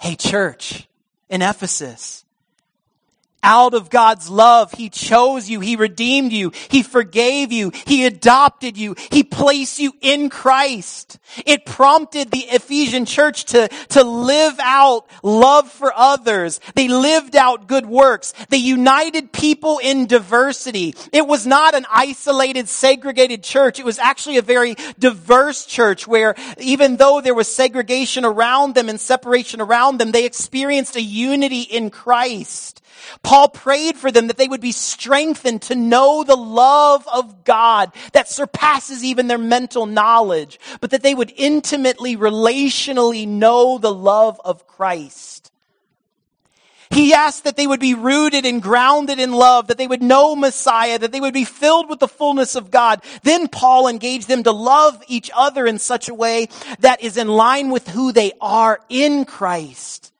[0.00, 0.88] Hey, church
[1.28, 2.23] in Ephesus,
[3.44, 5.60] out of God's love, He chose you.
[5.60, 6.50] He redeemed you.
[6.68, 7.70] He forgave you.
[7.86, 8.96] He adopted you.
[9.12, 11.18] He placed you in Christ.
[11.46, 16.60] It prompted the Ephesian church to, to live out love for others.
[16.74, 18.32] They lived out good works.
[18.48, 20.94] They united people in diversity.
[21.12, 23.78] It was not an isolated, segregated church.
[23.78, 28.88] It was actually a very diverse church where even though there was segregation around them
[28.88, 32.80] and separation around them, they experienced a unity in Christ.
[33.22, 37.92] Paul prayed for them that they would be strengthened to know the love of God
[38.12, 44.40] that surpasses even their mental knowledge, but that they would intimately, relationally know the love
[44.44, 45.50] of Christ.
[46.90, 50.36] He asked that they would be rooted and grounded in love, that they would know
[50.36, 53.02] Messiah, that they would be filled with the fullness of God.
[53.24, 57.26] Then Paul engaged them to love each other in such a way that is in
[57.26, 60.12] line with who they are in Christ.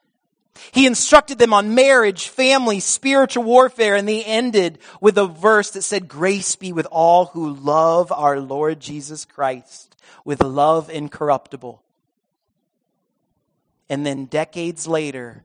[0.72, 5.82] He instructed them on marriage, family, spiritual warfare, and they ended with a verse that
[5.82, 9.94] said, Grace be with all who love our Lord Jesus Christ
[10.24, 11.82] with love incorruptible.
[13.88, 15.44] And then decades later,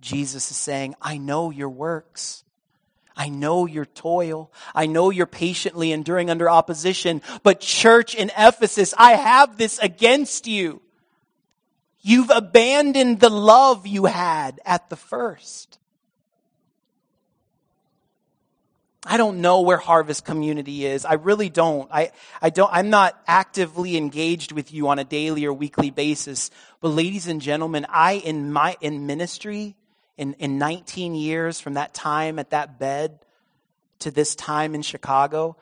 [0.00, 2.44] Jesus is saying, I know your works.
[3.16, 4.52] I know your toil.
[4.74, 7.22] I know you're patiently enduring under opposition.
[7.42, 10.82] But church in Ephesus, I have this against you.
[12.06, 15.80] You've abandoned the love you had at the first.
[19.04, 21.04] I don't know where Harvest Community is.
[21.04, 21.90] I really don't.
[21.90, 26.52] I, I don't, I'm not actively engaged with you on a daily or weekly basis.
[26.80, 29.74] But ladies and gentlemen, I, in my, in ministry,
[30.16, 33.18] in, in 19 years from that time at that bed
[33.98, 35.56] to this time in Chicago,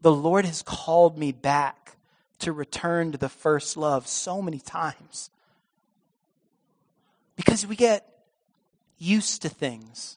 [0.00, 1.96] the Lord has called me back
[2.38, 5.28] to return to the first love so many times.
[7.36, 8.06] Because we get
[8.98, 10.16] used to things.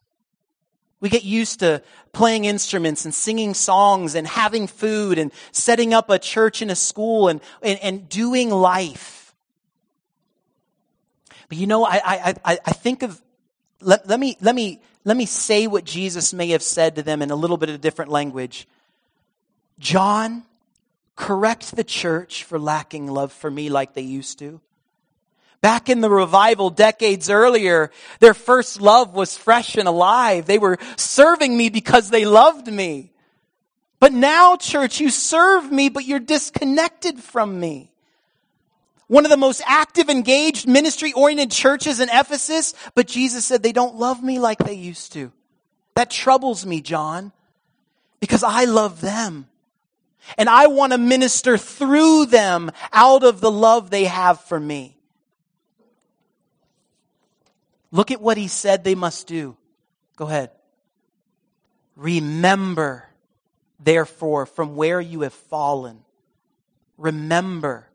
[0.99, 1.81] We get used to
[2.13, 6.75] playing instruments and singing songs and having food and setting up a church and a
[6.75, 9.33] school and, and, and doing life.
[11.49, 13.21] But you know, I, I, I, think of,
[13.81, 17.21] let, let, me, let, me, let me say what Jesus may have said to them
[17.21, 18.67] in a little bit of different language.
[19.77, 20.43] John,
[21.15, 24.59] correct the church for lacking love for me like they used to.
[25.65, 27.89] Back in the revival decades earlier,
[28.19, 30.45] their first love was fresh and alive.
[30.45, 33.11] They were serving me because they loved me.
[33.99, 37.91] But now, church, you serve me, but you're disconnected from me.
[39.07, 43.71] One of the most active, engaged, ministry oriented churches in Ephesus, but Jesus said they
[43.71, 45.31] don't love me like they used to.
[45.95, 47.31] That troubles me, John,
[48.19, 49.47] because I love them.
[50.37, 54.94] And I want to minister through them out of the love they have for me.
[57.91, 59.55] Look at what he said they must do.
[60.15, 60.51] Go ahead.
[61.95, 63.07] Remember,
[63.79, 65.99] therefore, from where you have fallen.
[66.97, 67.87] Remember.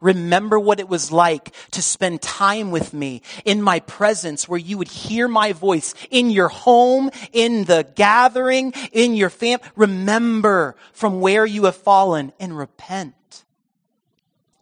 [0.00, 4.76] Remember what it was like to spend time with me in my presence where you
[4.76, 9.60] would hear my voice in your home, in the gathering, in your fam.
[9.76, 13.43] Remember from where you have fallen and repent.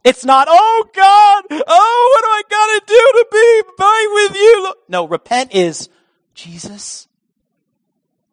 [0.05, 4.75] It's not, oh God, oh, what do I gotta do to be right with you?
[4.89, 5.89] No, repent is,
[6.35, 7.07] Jesus.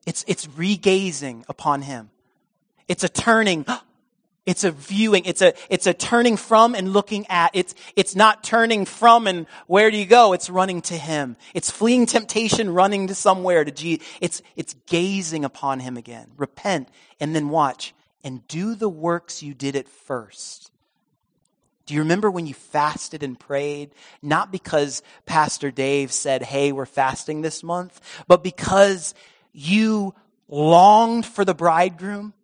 [0.07, 2.09] It's, it's regazing upon Him.
[2.87, 3.67] It's a turning,
[4.47, 7.51] it's a viewing, it's a, it's a turning from and looking at.
[7.53, 10.33] It's, it's not turning from and where do you go?
[10.33, 11.37] It's running to Him.
[11.53, 14.03] It's fleeing temptation, running to somewhere to Jesus.
[14.21, 16.31] It's, it's gazing upon Him again.
[16.35, 16.89] Repent
[17.19, 17.93] and then watch
[18.23, 20.68] and do the works you did at first.
[21.89, 23.89] Do you remember when you fasted and prayed?
[24.21, 29.15] Not because Pastor Dave said, hey, we're fasting this month, but because
[29.53, 30.13] you
[30.47, 32.35] longed for the bridegroom?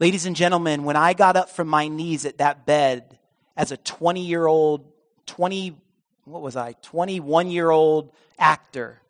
[0.00, 3.18] Ladies and gentlemen, when I got up from my knees at that bed
[3.54, 4.90] as a 20 year old,
[5.26, 5.76] 20,
[6.24, 9.02] what was I, 21 year old actor,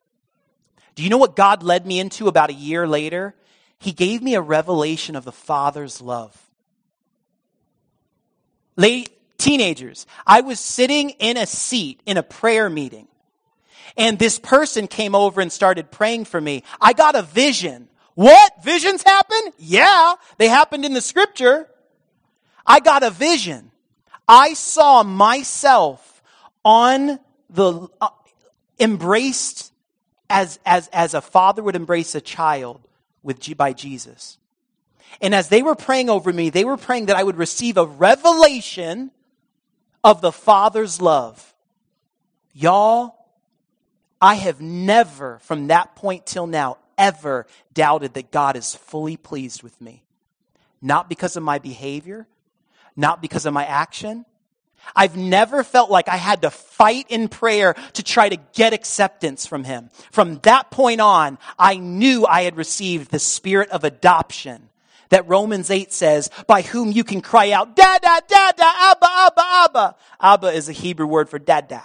[0.96, 3.36] do you know what God led me into about a year later?
[3.78, 6.45] He gave me a revelation of the Father's love.
[8.76, 13.08] Late teenagers, I was sitting in a seat in a prayer meeting.
[13.96, 16.62] And this person came over and started praying for me.
[16.80, 17.88] I got a vision.
[18.14, 18.52] What?
[18.62, 19.38] Visions happen?
[19.58, 21.68] Yeah, they happened in the scripture.
[22.66, 23.70] I got a vision.
[24.28, 26.22] I saw myself
[26.64, 28.08] on the uh,
[28.80, 29.72] embraced
[30.28, 32.80] as as as a father would embrace a child
[33.22, 34.38] with by Jesus.
[35.20, 37.86] And as they were praying over me, they were praying that I would receive a
[37.86, 39.10] revelation
[40.04, 41.54] of the Father's love.
[42.52, 43.16] Y'all,
[44.20, 49.62] I have never, from that point till now, ever doubted that God is fully pleased
[49.62, 50.04] with me.
[50.80, 52.26] Not because of my behavior,
[52.94, 54.24] not because of my action.
[54.94, 59.46] I've never felt like I had to fight in prayer to try to get acceptance
[59.46, 59.90] from Him.
[60.12, 64.68] From that point on, I knew I had received the spirit of adoption
[65.10, 69.96] that Romans 8 says, by whom you can cry out, Dada, Dada, Abba, Abba, Abba.
[70.20, 71.82] Abba is a Hebrew word for Dada.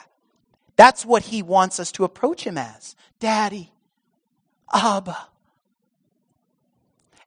[0.75, 2.95] That's what he wants us to approach him as.
[3.19, 3.71] Daddy,
[4.73, 5.27] Abba.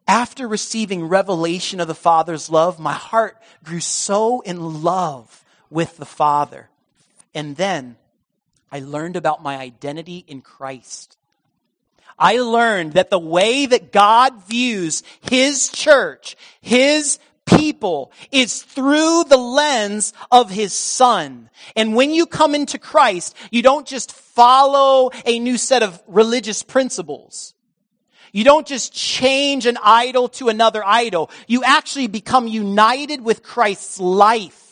[0.07, 6.05] After receiving revelation of the Father's love, my heart grew so in love with the
[6.05, 6.69] Father.
[7.35, 7.97] And then
[8.71, 11.17] I learned about my identity in Christ.
[12.19, 19.37] I learned that the way that God views His church, His people, is through the
[19.37, 21.51] lens of His Son.
[21.77, 26.63] And when you come into Christ, you don't just follow a new set of religious
[26.63, 27.55] principles.
[28.33, 31.31] You don't just change an idol to another idol.
[31.47, 34.64] You actually become united with Christ's life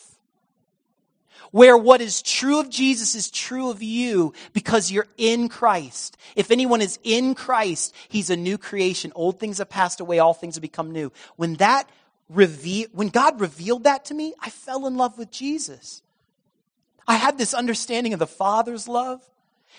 [1.52, 6.16] where what is true of Jesus is true of you because you're in Christ.
[6.34, 9.12] If anyone is in Christ, he's a new creation.
[9.14, 11.12] Old things have passed away, all things have become new.
[11.36, 11.88] When that
[12.28, 16.02] reveal, when God revealed that to me, I fell in love with Jesus.
[17.06, 19.22] I had this understanding of the Father's love.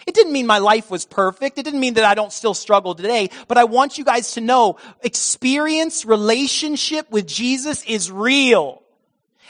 [0.05, 1.57] It didn't mean my life was perfect.
[1.57, 4.41] It didn't mean that I don't still struggle today, but I want you guys to
[4.41, 8.83] know experience relationship with Jesus is real.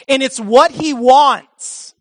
[0.08, 1.93] And it's what he wants.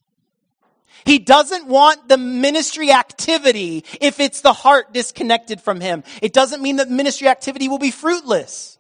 [1.05, 6.05] He doesn't want the ministry activity if it's the heart disconnected from him.
[6.21, 8.79] It doesn't mean that ministry activity will be fruitless.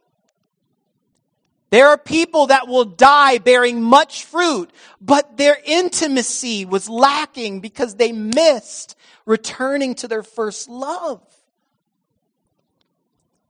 [1.70, 4.70] There are people that will die bearing much fruit,
[5.01, 8.95] but their intimacy was lacking because they missed
[9.25, 11.23] returning to their first love.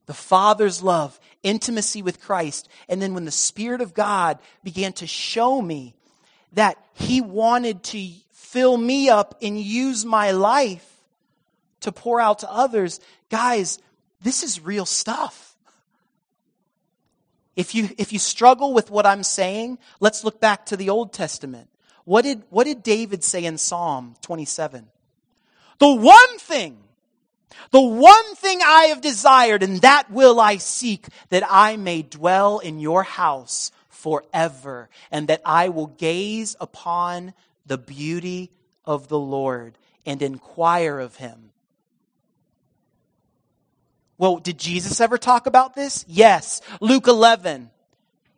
[0.06, 2.68] The Father's love, intimacy with Christ.
[2.88, 5.94] And then when the Spirit of God began to show me
[6.52, 7.98] that He wanted to
[8.52, 10.86] fill me up and use my life
[11.80, 13.00] to pour out to others,
[13.30, 13.78] guys,
[14.20, 15.56] this is real stuff.
[17.56, 21.14] If you, if you struggle with what I'm saying, let's look back to the Old
[21.14, 21.68] Testament.
[22.04, 24.86] What did, what did David say in Psalm 27?
[25.78, 26.76] The one thing,
[27.70, 32.58] the one thing I have desired, and that will I seek, that I may dwell
[32.58, 37.32] in your house forever, and that I will gaze upon
[37.66, 38.50] the beauty
[38.84, 41.50] of the Lord and inquire of him.
[44.18, 46.04] Well, did Jesus ever talk about this?
[46.08, 46.60] Yes.
[46.80, 47.70] Luke 11.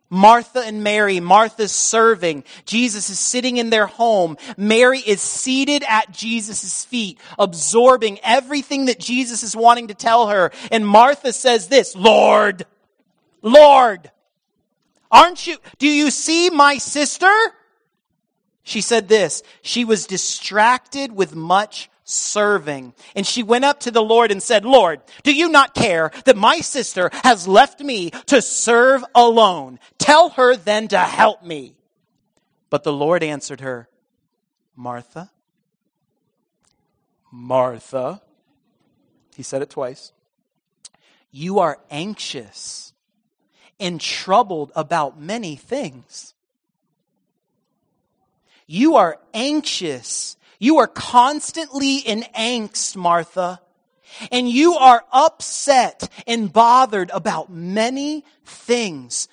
[0.09, 2.43] Martha and Mary, Martha's serving.
[2.65, 4.37] Jesus is sitting in their home.
[4.55, 10.51] Mary is seated at Jesus' feet, absorbing everything that Jesus is wanting to tell her.
[10.71, 12.65] And Martha says this, Lord,
[13.41, 14.11] Lord,
[15.11, 17.33] aren't you, do you see my sister?
[18.65, 22.93] She said this, she was distracted with much serving.
[23.15, 26.35] And she went up to the Lord and said, Lord, do you not care that
[26.35, 29.79] my sister has left me to serve alone?
[29.99, 31.75] Tell her then to help me.
[32.71, 33.87] But the Lord answered her,
[34.75, 35.31] Martha,
[37.31, 38.21] Martha,
[39.35, 40.11] he said it twice,
[41.29, 42.93] you are anxious
[43.79, 46.34] and troubled about many things.
[48.67, 53.61] You are anxious you are constantly in angst, Martha.
[54.31, 59.27] And you are upset and bothered about many things.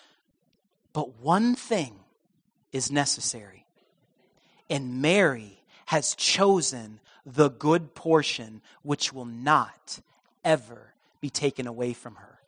[0.93, 1.95] But one thing
[2.73, 3.67] is necessary.
[4.69, 10.01] And Mary has chosen the good portion which will not
[10.45, 12.39] ever be taken away from her.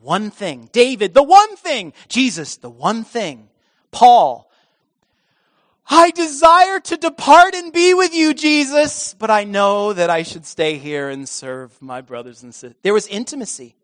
[0.00, 0.68] One thing.
[0.70, 1.92] David, the one thing.
[2.08, 3.48] Jesus, the one thing.
[3.90, 4.50] Paul,
[5.86, 10.46] I desire to depart and be with you, Jesus, but I know that I should
[10.46, 12.78] stay here and serve my brothers and sisters.
[12.82, 13.74] There was intimacy.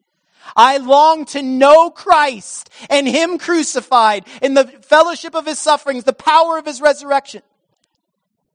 [0.57, 6.13] I long to know Christ and Him crucified in the fellowship of His sufferings, the
[6.13, 7.43] power of His resurrection.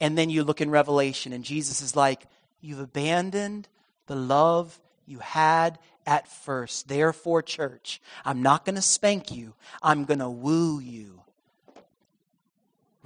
[0.01, 2.25] And then you look in Revelation and Jesus is like,
[2.61, 3.67] You've abandoned
[4.07, 5.77] the love you had
[6.07, 6.87] at first.
[6.87, 9.53] Therefore, church, I'm not going to spank you.
[9.83, 11.21] I'm going to woo you.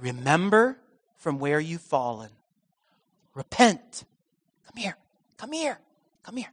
[0.00, 0.78] Remember
[1.18, 2.30] from where you've fallen.
[3.34, 4.04] Repent.
[4.66, 4.96] Come here.
[5.36, 5.78] Come here.
[6.22, 6.52] Come here.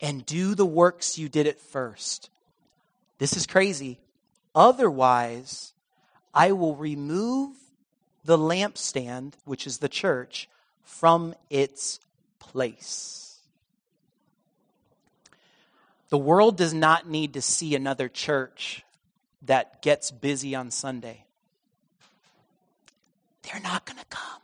[0.00, 2.30] And do the works you did at first.
[3.18, 3.98] This is crazy.
[4.54, 5.72] Otherwise,
[6.32, 7.56] I will remove
[8.24, 10.48] the lampstand, which is the church,
[10.82, 12.00] from its
[12.38, 13.38] place.
[16.08, 18.84] The world does not need to see another church
[19.42, 21.24] that gets busy on Sunday.
[23.50, 24.40] They're not going to come.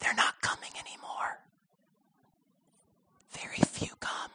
[0.00, 1.38] They're not coming anymore.
[3.30, 4.30] Very few come.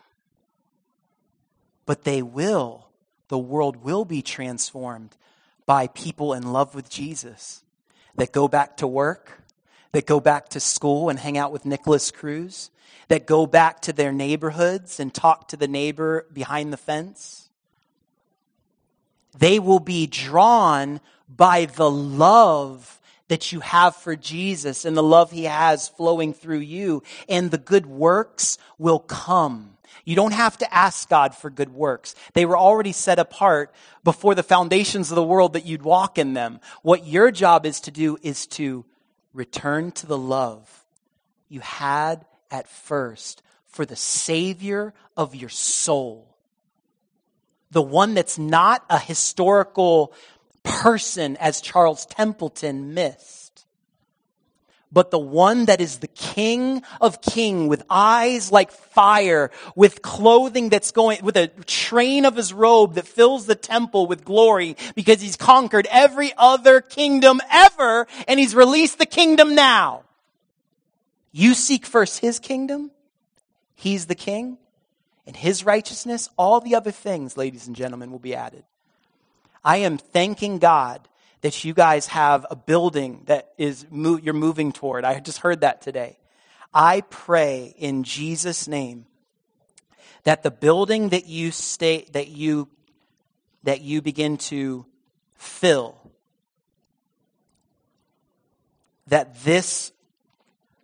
[1.85, 2.87] But they will.
[3.27, 5.15] The world will be transformed
[5.65, 7.63] by people in love with Jesus
[8.15, 9.43] that go back to work,
[9.91, 12.71] that go back to school and hang out with Nikolas Cruz,
[13.09, 17.46] that go back to their neighborhoods and talk to the neighbor behind the fence.
[19.37, 25.31] They will be drawn by the love that you have for Jesus and the love
[25.31, 29.77] he has flowing through you, and the good works will come.
[30.05, 32.15] You don't have to ask God for good works.
[32.33, 33.73] They were already set apart
[34.05, 36.61] before the foundations of the world that you'd walk in them.
[36.81, 38.85] What your job is to do is to
[39.33, 40.85] return to the love
[41.49, 46.26] you had at first for the Savior of your soul.
[47.71, 50.13] The one that's not a historical
[50.63, 53.65] person as Charles Templeton missed,
[54.91, 60.69] but the one that is the King of King with eyes like fire, with clothing
[60.69, 65.21] that's going, with a train of his robe that fills the temple with glory because
[65.21, 70.03] he's conquered every other kingdom ever and he's released the kingdom now.
[71.33, 72.91] You seek first his kingdom.
[73.75, 74.57] He's the king
[75.27, 76.29] and his righteousness.
[76.37, 78.63] All the other things, ladies and gentlemen, will be added.
[79.63, 81.07] I am thanking God
[81.41, 85.05] that you guys have a building that is you're moving toward.
[85.05, 86.17] I just heard that today.
[86.73, 89.05] I pray in Jesus name
[90.23, 92.69] that the building that you stay that you
[93.63, 94.85] that you begin to
[95.35, 95.97] fill
[99.07, 99.91] that this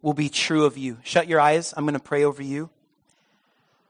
[0.01, 0.97] will be true of you.
[1.03, 1.73] Shut your eyes.
[1.75, 2.69] I'm going to pray over you.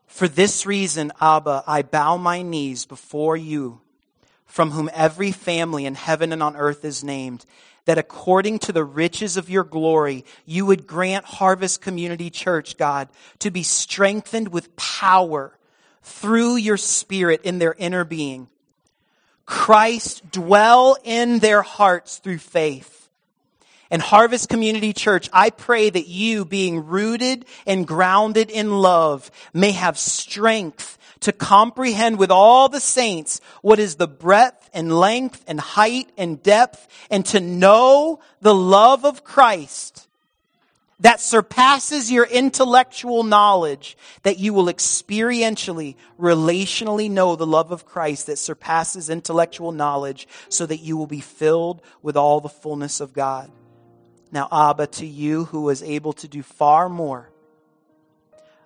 [0.07, 3.81] For this reason, Abba, I bow my knees before you
[4.53, 7.43] from whom every family in heaven and on earth is named,
[7.85, 13.09] that according to the riches of your glory, you would grant Harvest Community Church, God,
[13.39, 15.57] to be strengthened with power
[16.03, 18.47] through your Spirit in their inner being.
[19.47, 23.02] Christ dwell in their hearts through faith.
[23.91, 29.71] And Harvest Community Church, I pray that you, being rooted and grounded in love, may
[29.71, 35.59] have strength to comprehend with all the saints what is the breadth and length and
[35.59, 40.07] height and depth and to know the love of Christ
[40.99, 48.27] that surpasses your intellectual knowledge, that you will experientially, relationally know the love of Christ
[48.27, 53.11] that surpasses intellectual knowledge so that you will be filled with all the fullness of
[53.11, 53.51] God.
[54.33, 57.29] Now, Abba, to you who is able to do far more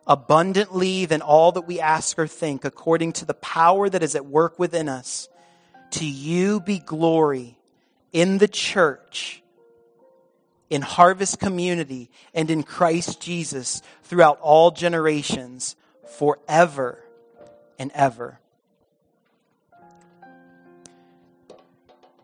[0.07, 4.25] abundantly than all that we ask or think, according to the power that is at
[4.25, 5.27] work within us.
[5.91, 7.57] To you be glory
[8.13, 9.43] in the church,
[10.69, 15.75] in Harvest Community, and in Christ Jesus throughout all generations,
[16.17, 17.03] forever
[17.77, 18.39] and ever.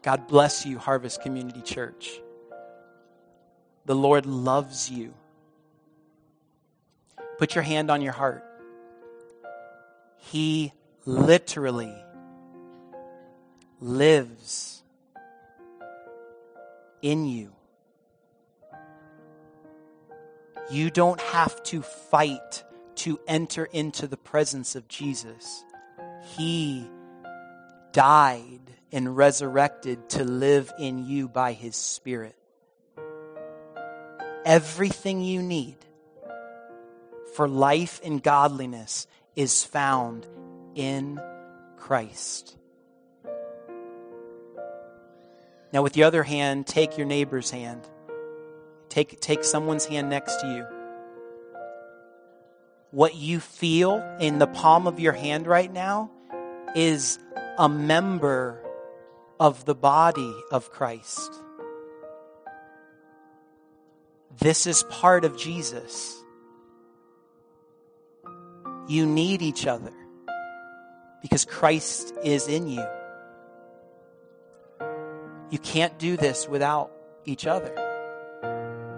[0.02, 2.22] God bless you, Harvest Community Church.
[3.86, 5.14] The Lord loves you.
[7.38, 8.44] Put your hand on your heart.
[10.18, 10.72] He
[11.06, 11.94] literally
[13.82, 14.84] lives
[17.02, 17.52] in you.
[20.72, 22.64] You don't have to fight
[22.96, 25.66] to enter into the presence of Jesus.
[26.38, 26.88] He
[27.92, 28.62] died
[28.92, 32.38] and resurrected to live in you by his Spirit.
[34.46, 35.78] Everything you need
[37.36, 40.28] for life and godliness is found
[40.76, 41.20] in
[41.78, 42.58] Christ.
[45.72, 47.88] Now, with the other hand, take your neighbor's hand.
[48.89, 50.66] Take, take someone's hand next to you.
[52.91, 56.12] What you feel in the palm of your hand right now
[56.76, 57.18] is
[57.58, 58.64] a member
[59.39, 61.43] of the body of Christ.
[64.40, 66.22] This is part of Jesus.
[68.88, 69.94] You need each other
[71.22, 72.86] because Christ is in you.
[75.50, 76.92] You can't do this without
[77.26, 77.74] each other.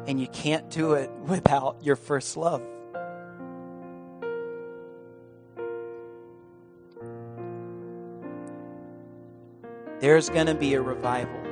[0.07, 2.63] And you can't do it without your first love.
[9.99, 11.44] There's going to be a revival.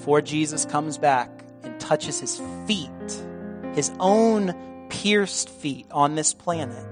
[0.00, 1.28] Before Jesus comes back
[1.62, 2.90] and touches his feet,
[3.74, 4.54] his own
[4.88, 6.86] pierced feet on this planet,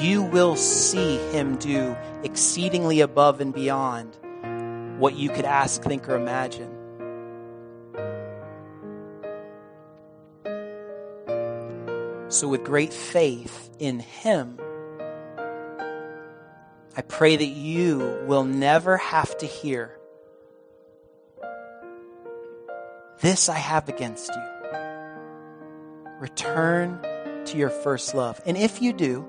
[0.00, 4.16] you will see him do exceedingly above and beyond
[5.00, 6.70] what you could ask, think, or imagine.
[12.28, 14.60] So, with great faith in him,
[16.96, 19.97] I pray that you will never have to hear,
[23.20, 24.42] This I have against you.
[26.20, 27.02] Return
[27.46, 28.40] to your first love.
[28.46, 29.26] And if you do,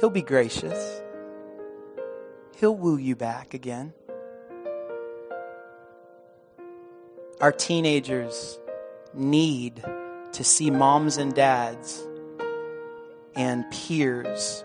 [0.00, 1.02] He'll be gracious.
[2.56, 3.92] He'll woo you back again.
[7.42, 8.58] Our teenagers
[9.12, 9.84] need
[10.32, 12.02] to see moms and dads
[13.34, 14.64] and peers.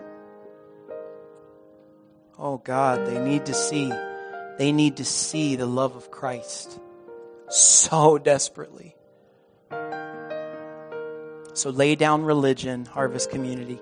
[2.38, 3.92] Oh God, they need to see,
[4.56, 6.80] they need to see the love of Christ
[7.52, 8.96] so desperately.
[11.54, 13.78] So lay down religion, Harvest Community.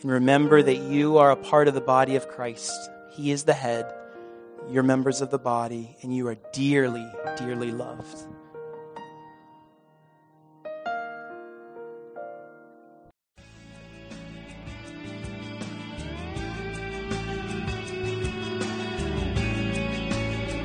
[0.00, 2.72] And remember that you are a part of the body of Christ.
[3.12, 3.92] He is the head.
[4.70, 7.06] You're members of the body, and you are dearly,
[7.36, 8.26] dearly loved.